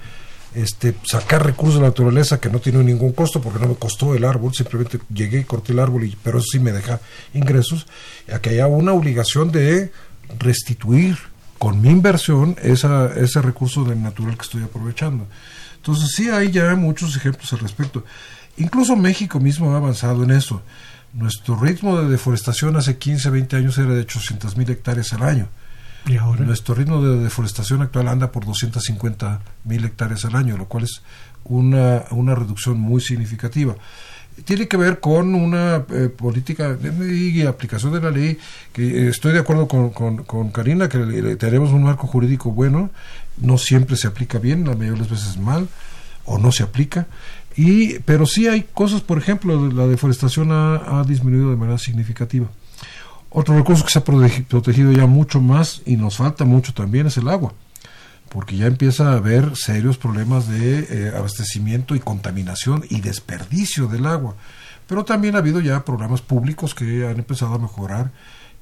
[0.56, 4.16] este, sacar recursos de la naturaleza que no tienen ningún costo porque no me costó
[4.16, 7.00] el árbol, simplemente llegué y corté el árbol, pero eso sí me deja
[7.34, 7.86] ingresos,
[8.32, 9.92] a que haya una obligación de
[10.40, 11.18] restituir
[11.58, 15.28] con mi inversión esa, ese recurso del natural que estoy aprovechando.
[15.76, 18.04] Entonces sí hay ya muchos ejemplos al respecto.
[18.58, 20.62] Incluso México mismo ha avanzado en eso.
[21.14, 25.48] Nuestro ritmo de deforestación hace 15, 20 años era de 800 mil hectáreas al año.
[26.40, 31.02] Nuestro ritmo de deforestación actual anda por 250 mil hectáreas al año, lo cual es
[31.44, 33.76] una, una reducción muy significativa.
[34.46, 38.38] Tiene que ver con una eh, política y aplicación de la ley,
[38.72, 41.00] que eh, estoy de acuerdo con, con, Karina, que
[41.38, 42.92] tenemos un marco jurídico bueno,
[43.38, 45.68] no siempre se aplica bien, la mayoría de las veces mal,
[46.26, 47.08] o no se aplica,
[47.56, 52.48] y, pero sí hay cosas, por ejemplo, la deforestación ha disminuido de manera significativa.
[53.30, 57.08] Otro recurso que se ha protegi- protegido ya mucho más y nos falta mucho también
[57.08, 57.54] es el agua,
[58.30, 64.06] porque ya empieza a haber serios problemas de eh, abastecimiento y contaminación y desperdicio del
[64.06, 64.36] agua.
[64.88, 68.12] Pero también ha habido ya programas públicos que han empezado a mejorar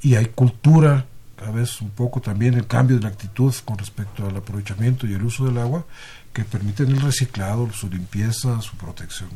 [0.01, 1.05] y hay cultura,
[1.45, 5.13] a veces un poco también el cambio de la actitud con respecto al aprovechamiento y
[5.13, 5.86] el uso del agua
[6.34, 9.30] que permiten el reciclado, su limpieza, su protección.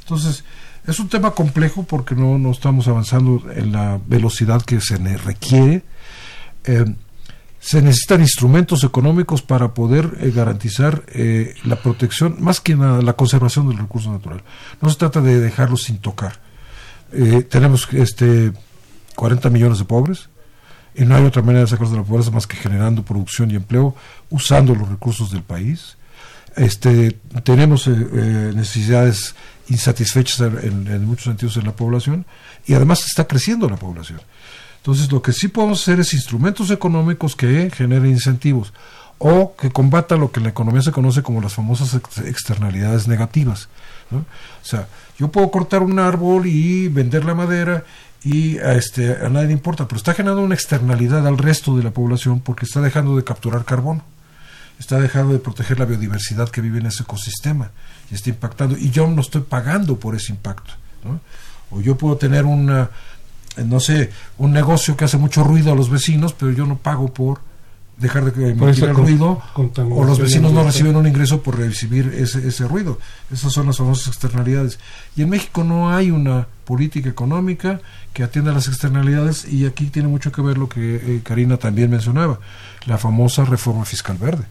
[0.00, 0.44] Entonces,
[0.88, 5.82] es un tema complejo porque no, no estamos avanzando en la velocidad que se requiere.
[6.64, 6.86] Eh,
[7.60, 13.12] se necesitan instrumentos económicos para poder eh, garantizar eh, la protección, más que nada la
[13.12, 14.42] conservación del recurso natural.
[14.80, 16.40] No se trata de dejarlos sin tocar.
[17.48, 18.52] Tenemos este
[19.14, 20.28] 40 millones de pobres
[20.94, 23.54] y no hay otra manera de sacarlos de la pobreza más que generando producción y
[23.54, 23.94] empleo
[24.28, 25.96] usando los recursos del país.
[26.54, 27.12] Este,
[27.44, 29.34] tenemos necesidades
[29.68, 32.26] insatisfechas en, muchos sentidos en la población
[32.66, 34.20] y además está creciendo la población.
[34.78, 38.72] Entonces, lo que sí podemos hacer es instrumentos económicos que generen incentivos
[39.18, 43.08] o que combatan lo que en la economía se conoce como las famosas ex- externalidades
[43.08, 43.68] negativas.
[44.12, 44.24] O
[44.64, 44.86] sea,
[45.18, 47.84] yo puedo cortar un árbol y vender la madera
[48.24, 51.90] y a, este, a nadie importa, pero está generando una externalidad al resto de la
[51.90, 54.02] población porque está dejando de capturar carbono,
[54.78, 57.70] está dejando de proteger la biodiversidad que vive en ese ecosistema
[58.10, 60.72] y está impactando y yo no estoy pagando por ese impacto.
[61.04, 61.20] ¿no?
[61.70, 62.90] O yo puedo tener una,
[63.56, 66.78] eh, no sé, un negocio que hace mucho ruido a los vecinos, pero yo no
[66.78, 67.40] pago por
[67.98, 71.58] dejar de Por emitir esa el ruido o los vecinos no reciben un ingreso por
[71.58, 73.00] recibir ese, ese ruido.
[73.32, 74.78] Esas son las famosas externalidades.
[75.16, 77.80] Y en México no hay una política económica
[78.12, 81.90] que atienda las externalidades y aquí tiene mucho que ver lo que eh, Karina también
[81.90, 82.38] mencionaba,
[82.86, 84.44] la famosa reforma fiscal verde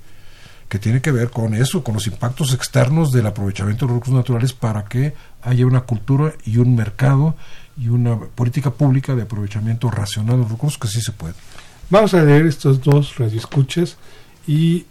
[0.69, 4.17] que tiene que ver con eso, con los impactos externos del aprovechamiento de los recursos
[4.17, 7.35] naturales para que haya una cultura y un mercado
[7.77, 11.35] y una política pública de aprovechamiento racional de los recursos que sí se puede.
[11.89, 13.97] Vamos a leer estos dos radioescuchas
[14.45, 14.85] y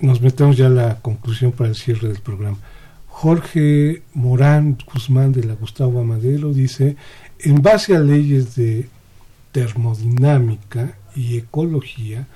[0.00, 2.56] nos metemos ya a la conclusión para el cierre del programa.
[3.06, 6.96] Jorge Morán Guzmán de la Gustavo Amadero dice,
[7.38, 8.88] en base a leyes de
[9.52, 12.26] termodinámica y ecología,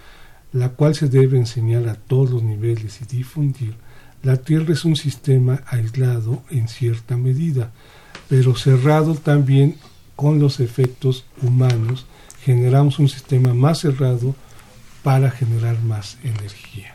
[0.55, 3.75] la cual se debe enseñar a todos los niveles y difundir,
[4.23, 7.73] la Tierra es un sistema aislado en cierta medida,
[8.29, 9.77] pero cerrado también
[10.17, 12.07] con los efectos humanos,
[12.43, 14.35] generamos un sistema más cerrado
[15.03, 16.95] para generar más energía.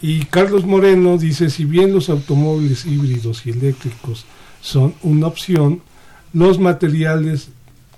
[0.00, 4.24] Y Carlos Moreno dice, si bien los automóviles híbridos y eléctricos
[4.60, 5.82] son una opción,
[6.32, 7.48] los materiales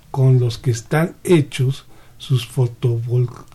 [0.09, 1.85] con los que están hechos,
[2.17, 3.45] sus fotovol-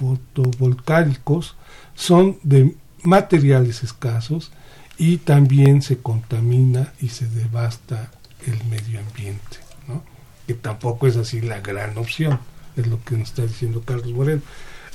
[0.00, 1.56] fotovoltaicos,
[1.94, 4.50] son de materiales escasos
[4.96, 8.10] y también se contamina y se devasta
[8.46, 10.02] el medio ambiente, ¿no?
[10.46, 12.40] que tampoco es así la gran opción,
[12.76, 14.42] es lo que nos está diciendo Carlos Moreno.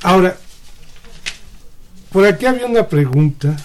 [0.02, 0.36] Ahora,
[2.12, 3.56] por aquí había una pregunta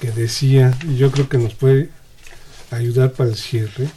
[0.00, 1.90] que decía, y yo creo que nos puede
[2.70, 3.88] ayudar para el cierre,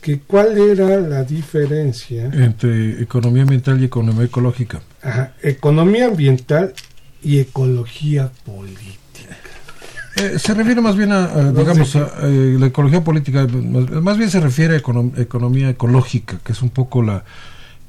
[0.00, 4.80] que cuál era la diferencia Entre economía ambiental y economía ecológica.
[5.02, 6.72] Ajá, economía ambiental
[7.22, 9.36] y ecología política.
[10.16, 14.18] Eh, se refiere más bien a, a, digamos, a, eh, la ecología política, más, más
[14.18, 17.24] bien se refiere a econom- economía ecológica, que es un poco la,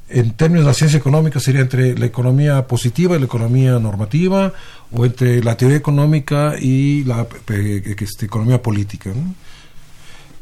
[0.09, 4.53] en términos de la ciencia económica, sería entre la economía positiva y la economía normativa,
[4.91, 9.11] o entre la teoría económica y la eh, este, economía política.
[9.11, 9.35] ¿no?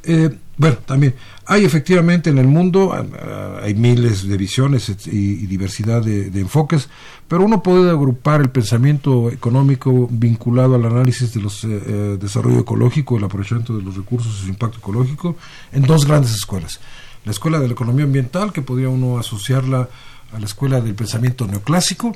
[0.03, 1.13] Eh, bueno, también
[1.45, 6.89] hay efectivamente en el mundo, ah, ah, hay miles de visiones y, diversidad de, enfoques,
[7.27, 12.59] pero uno puede agrupar el pensamiento económico vinculado al análisis de los eh, eh, desarrollo
[12.59, 15.35] ecológico, el aprovechamiento de los recursos y su impacto ecológico
[15.71, 16.79] en dos grandes escuelas.
[17.23, 19.89] La escuela de la economía ambiental, que podría uno asociarla
[20.33, 22.15] a la escuela del pensamiento neoclásico,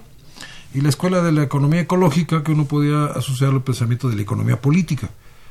[0.74, 4.22] y la escuela de la economía ecológica, que uno podía asociarlo al pensamiento de la
[4.22, 5.10] economía política.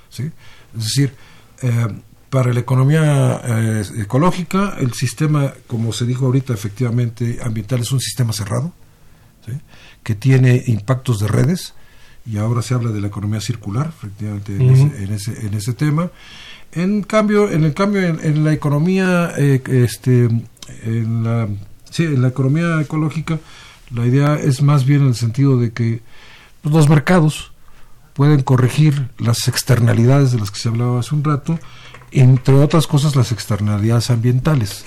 [0.08, 0.30] ¿sí?
[0.76, 1.14] Es decir,
[1.62, 1.88] eh,
[2.30, 8.00] para la economía eh, ecológica, el sistema, como se dijo ahorita, efectivamente, ambiental es un
[8.00, 8.72] sistema cerrado,
[9.44, 9.52] ¿sí?
[10.04, 11.74] que tiene impactos de redes,
[12.24, 15.72] y ahora se habla de la economía circular, efectivamente, en, ese, en, ese, en ese
[15.72, 16.10] tema.
[16.72, 20.28] En cambio, en el cambio, en, en la economía, eh, este,
[20.84, 21.48] en la,
[21.90, 23.40] sí, en la economía ecológica,
[23.90, 26.00] la idea es más bien en el sentido de que
[26.62, 27.52] pues, los mercados
[28.14, 31.58] pueden corregir las externalidades de las que se hablaba hace un rato,
[32.10, 34.84] entre otras cosas las externalidades ambientales.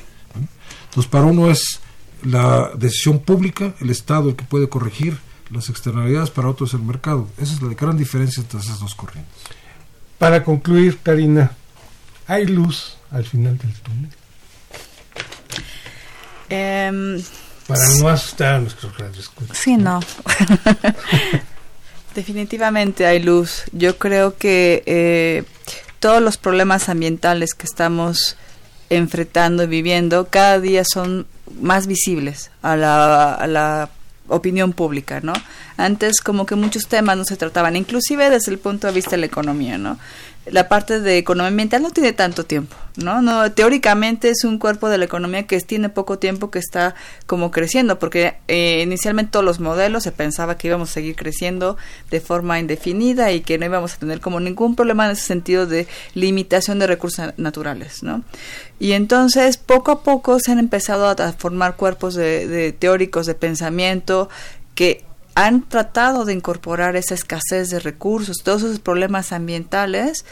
[0.86, 1.80] Entonces, para uno es
[2.24, 5.18] la decisión pública, el Estado el que puede corregir
[5.50, 7.28] las externalidades, para otro es el mercado.
[7.38, 9.32] Esa es la gran diferencia entre esas dos corrientes.
[10.18, 11.52] Para concluir, Karina,
[12.28, 14.10] ¿hay luz al final del túnel?
[16.50, 17.24] Em,
[17.68, 19.58] Para no asustar a nuestros radioescuchas.
[19.58, 20.00] Sí, no.
[22.16, 23.64] Definitivamente hay luz.
[23.72, 25.44] Yo creo que eh,
[26.04, 28.36] todos los problemas ambientales que estamos
[28.90, 31.26] enfrentando y viviendo cada día son
[31.62, 33.90] más visibles a la,
[34.28, 35.32] opinión pública, ¿no?
[35.78, 39.18] Antes como que muchos temas no se trataban, inclusive desde el punto de vista de
[39.18, 39.98] la economía, ¿no?
[40.46, 43.22] La parte de economía ambiental no tiene tanto tiempo, ¿no?
[43.22, 47.50] No teóricamente es un cuerpo de la economía que tiene poco tiempo que está como
[47.50, 51.78] creciendo, porque eh, inicialmente todos los modelos se pensaba que íbamos a seguir creciendo
[52.12, 55.66] de forma indefinida y que no íbamos a tener como ningún problema en ese sentido
[55.66, 58.24] de limitación de recursos naturales, ¿no?
[58.80, 63.34] Y entonces poco a poco se han empezado a, formar cuerpos de, de teóricos de
[63.36, 64.28] pensamiento
[64.76, 65.06] que
[65.36, 70.26] han tratado de incorporar esa escasez de recursos, todos esos problemas ambientales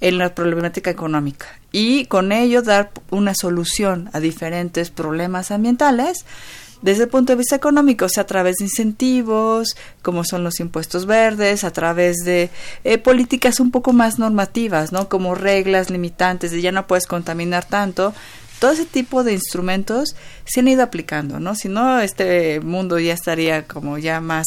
[0.00, 6.24] en la problemática económica y con ello dar una solución a diferentes problemas ambientales
[6.82, 10.60] desde el punto de vista económico, o sea, a través de incentivos, como son los
[10.60, 12.50] impuestos verdes, a través de
[12.84, 15.08] eh, políticas un poco más normativas, ¿no?
[15.08, 18.14] Como reglas limitantes de ya no puedes contaminar tanto.
[18.58, 21.54] Todo ese tipo de instrumentos se han ido aplicando, ¿no?
[21.54, 24.46] Si no, este mundo ya estaría como ya más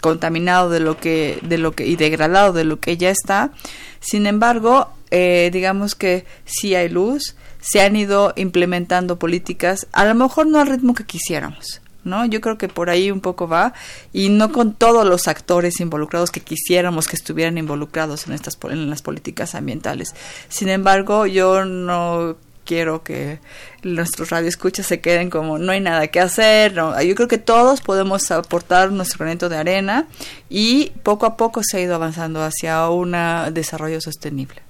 [0.00, 3.52] contaminado de lo que de lo que y degradado de lo que ya está.
[4.00, 10.14] Sin embargo eh, digamos que sí hay luz se han ido implementando políticas a lo
[10.14, 13.74] mejor no al ritmo que quisiéramos no yo creo que por ahí un poco va
[14.12, 18.90] y no con todos los actores involucrados que quisiéramos que estuvieran involucrados en estas en
[18.90, 20.14] las políticas ambientales.
[20.48, 23.40] Sin embargo yo no quiero que
[23.82, 26.74] nuestros radioescuchas se queden como no hay nada que hacer.
[26.74, 27.00] No.
[27.02, 30.06] Yo creo que todos podemos aportar nuestro granito de arena
[30.48, 33.12] y poco a poco se ha ido avanzando hacia un
[33.52, 34.62] desarrollo sostenible.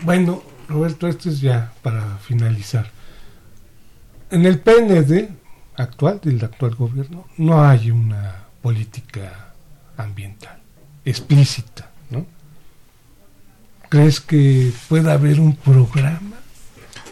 [0.00, 2.90] Bueno, Roberto, esto es ya para finalizar.
[4.30, 5.28] En el PND
[5.76, 9.52] actual, del actual gobierno, no hay una política
[9.96, 10.58] ambiental
[11.04, 11.90] explícita.
[13.88, 16.20] ¿Crees que pueda haber un programa?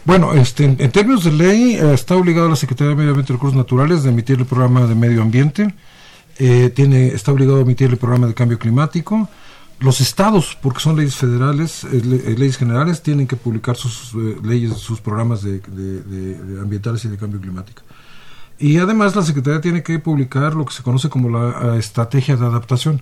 [0.03, 3.35] Bueno, este, en, términos de ley, eh, está obligada la Secretaría de Medio Ambiente y
[3.35, 5.73] Recursos Naturales de emitir el programa de medio ambiente,
[6.37, 9.29] eh, tiene, está obligado a emitir el programa de cambio climático.
[9.79, 14.13] Los estados, porque son leyes federales, eh, eh, leyes generales, tienen que publicar sus
[14.43, 17.81] leyes, sus programas de, de- ambientales y de cambio climático.
[18.57, 22.45] Y además la Secretaría tiene que publicar lo que se conoce como la estrategia de
[22.45, 23.01] adaptación,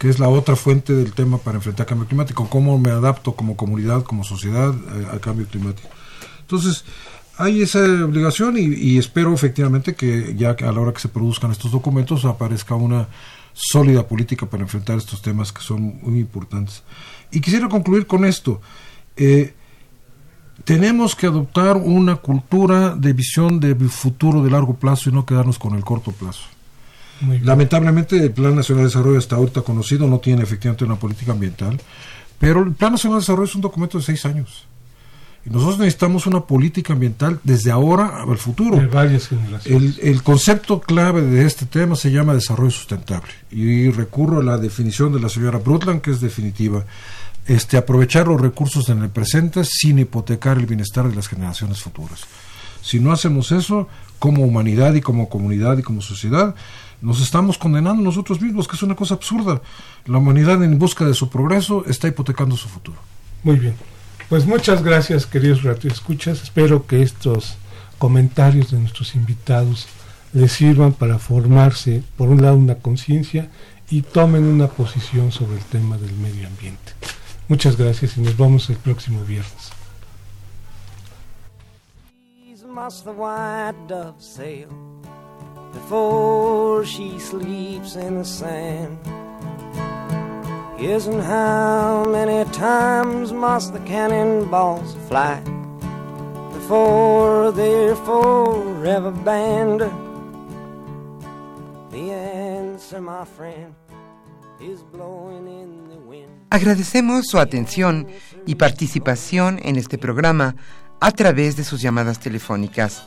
[0.00, 3.54] que es la otra fuente del tema para enfrentar cambio climático, cómo me adapto como
[3.54, 5.90] comunidad, como sociedad eh, al cambio climático.
[6.40, 6.86] Entonces,
[7.36, 11.70] hay esa obligación y, espero efectivamente que ya a la hora que se produzcan estos
[11.70, 13.08] documentos aparezca una
[13.52, 16.82] sólida política para enfrentar estos temas que son muy importantes.
[17.30, 18.62] Y quisiera concluir con esto.
[19.18, 19.52] Eh,
[20.64, 25.58] tenemos que adoptar una cultura de visión de futuro de largo plazo y no quedarnos
[25.58, 26.44] con el corto plazo.
[27.42, 31.80] Lamentablemente el Plan Nacional de Desarrollo hasta ahorita conocido no tiene efectivamente una política ambiental,
[32.38, 34.66] pero el Plan Nacional de Desarrollo es un documento de seis años
[35.44, 38.76] Y nosotros necesitamos una política ambiental desde ahora al futuro.
[38.76, 39.98] De varias generaciones.
[40.00, 44.56] El, el, concepto clave de este tema se llama desarrollo sustentable y recurro a la
[44.56, 46.84] definición de la señora Brundtland que es definitiva.
[47.46, 52.20] Este, aprovechar los recursos en el presente sin hipotecar el bienestar de las generaciones futuras.
[52.82, 56.54] Si no hacemos eso, como humanidad y como comunidad y como sociedad,
[57.02, 59.62] nos estamos condenando nosotros mismos, que es una cosa absurda.
[60.06, 62.98] La humanidad en busca de su progreso está hipotecando su futuro.
[63.42, 63.74] Muy bien.
[64.28, 66.42] Pues muchas gracias, queridos escuchas.
[66.42, 67.56] Espero que estos
[67.98, 69.88] comentarios de nuestros invitados
[70.32, 73.50] les sirvan para formarse, por un lado, una conciencia
[73.90, 76.92] y tomen una posición sobre el tema del medio ambiente.
[77.48, 79.72] Muchas gracias y nos vemos el próximo viernes.
[82.72, 84.68] must the white dove sail
[85.72, 88.98] before she sleeps in the sand?
[90.78, 95.42] Yes, and how many times must the cannonballs fly
[96.54, 99.80] before they're forever banned?
[101.90, 103.74] The answer, my friend,
[104.58, 106.30] is blowing in the wind.
[106.48, 108.06] Agradecemos su atención
[108.46, 110.56] y participación en este programa
[111.00, 113.06] a través de sus llamadas telefónicas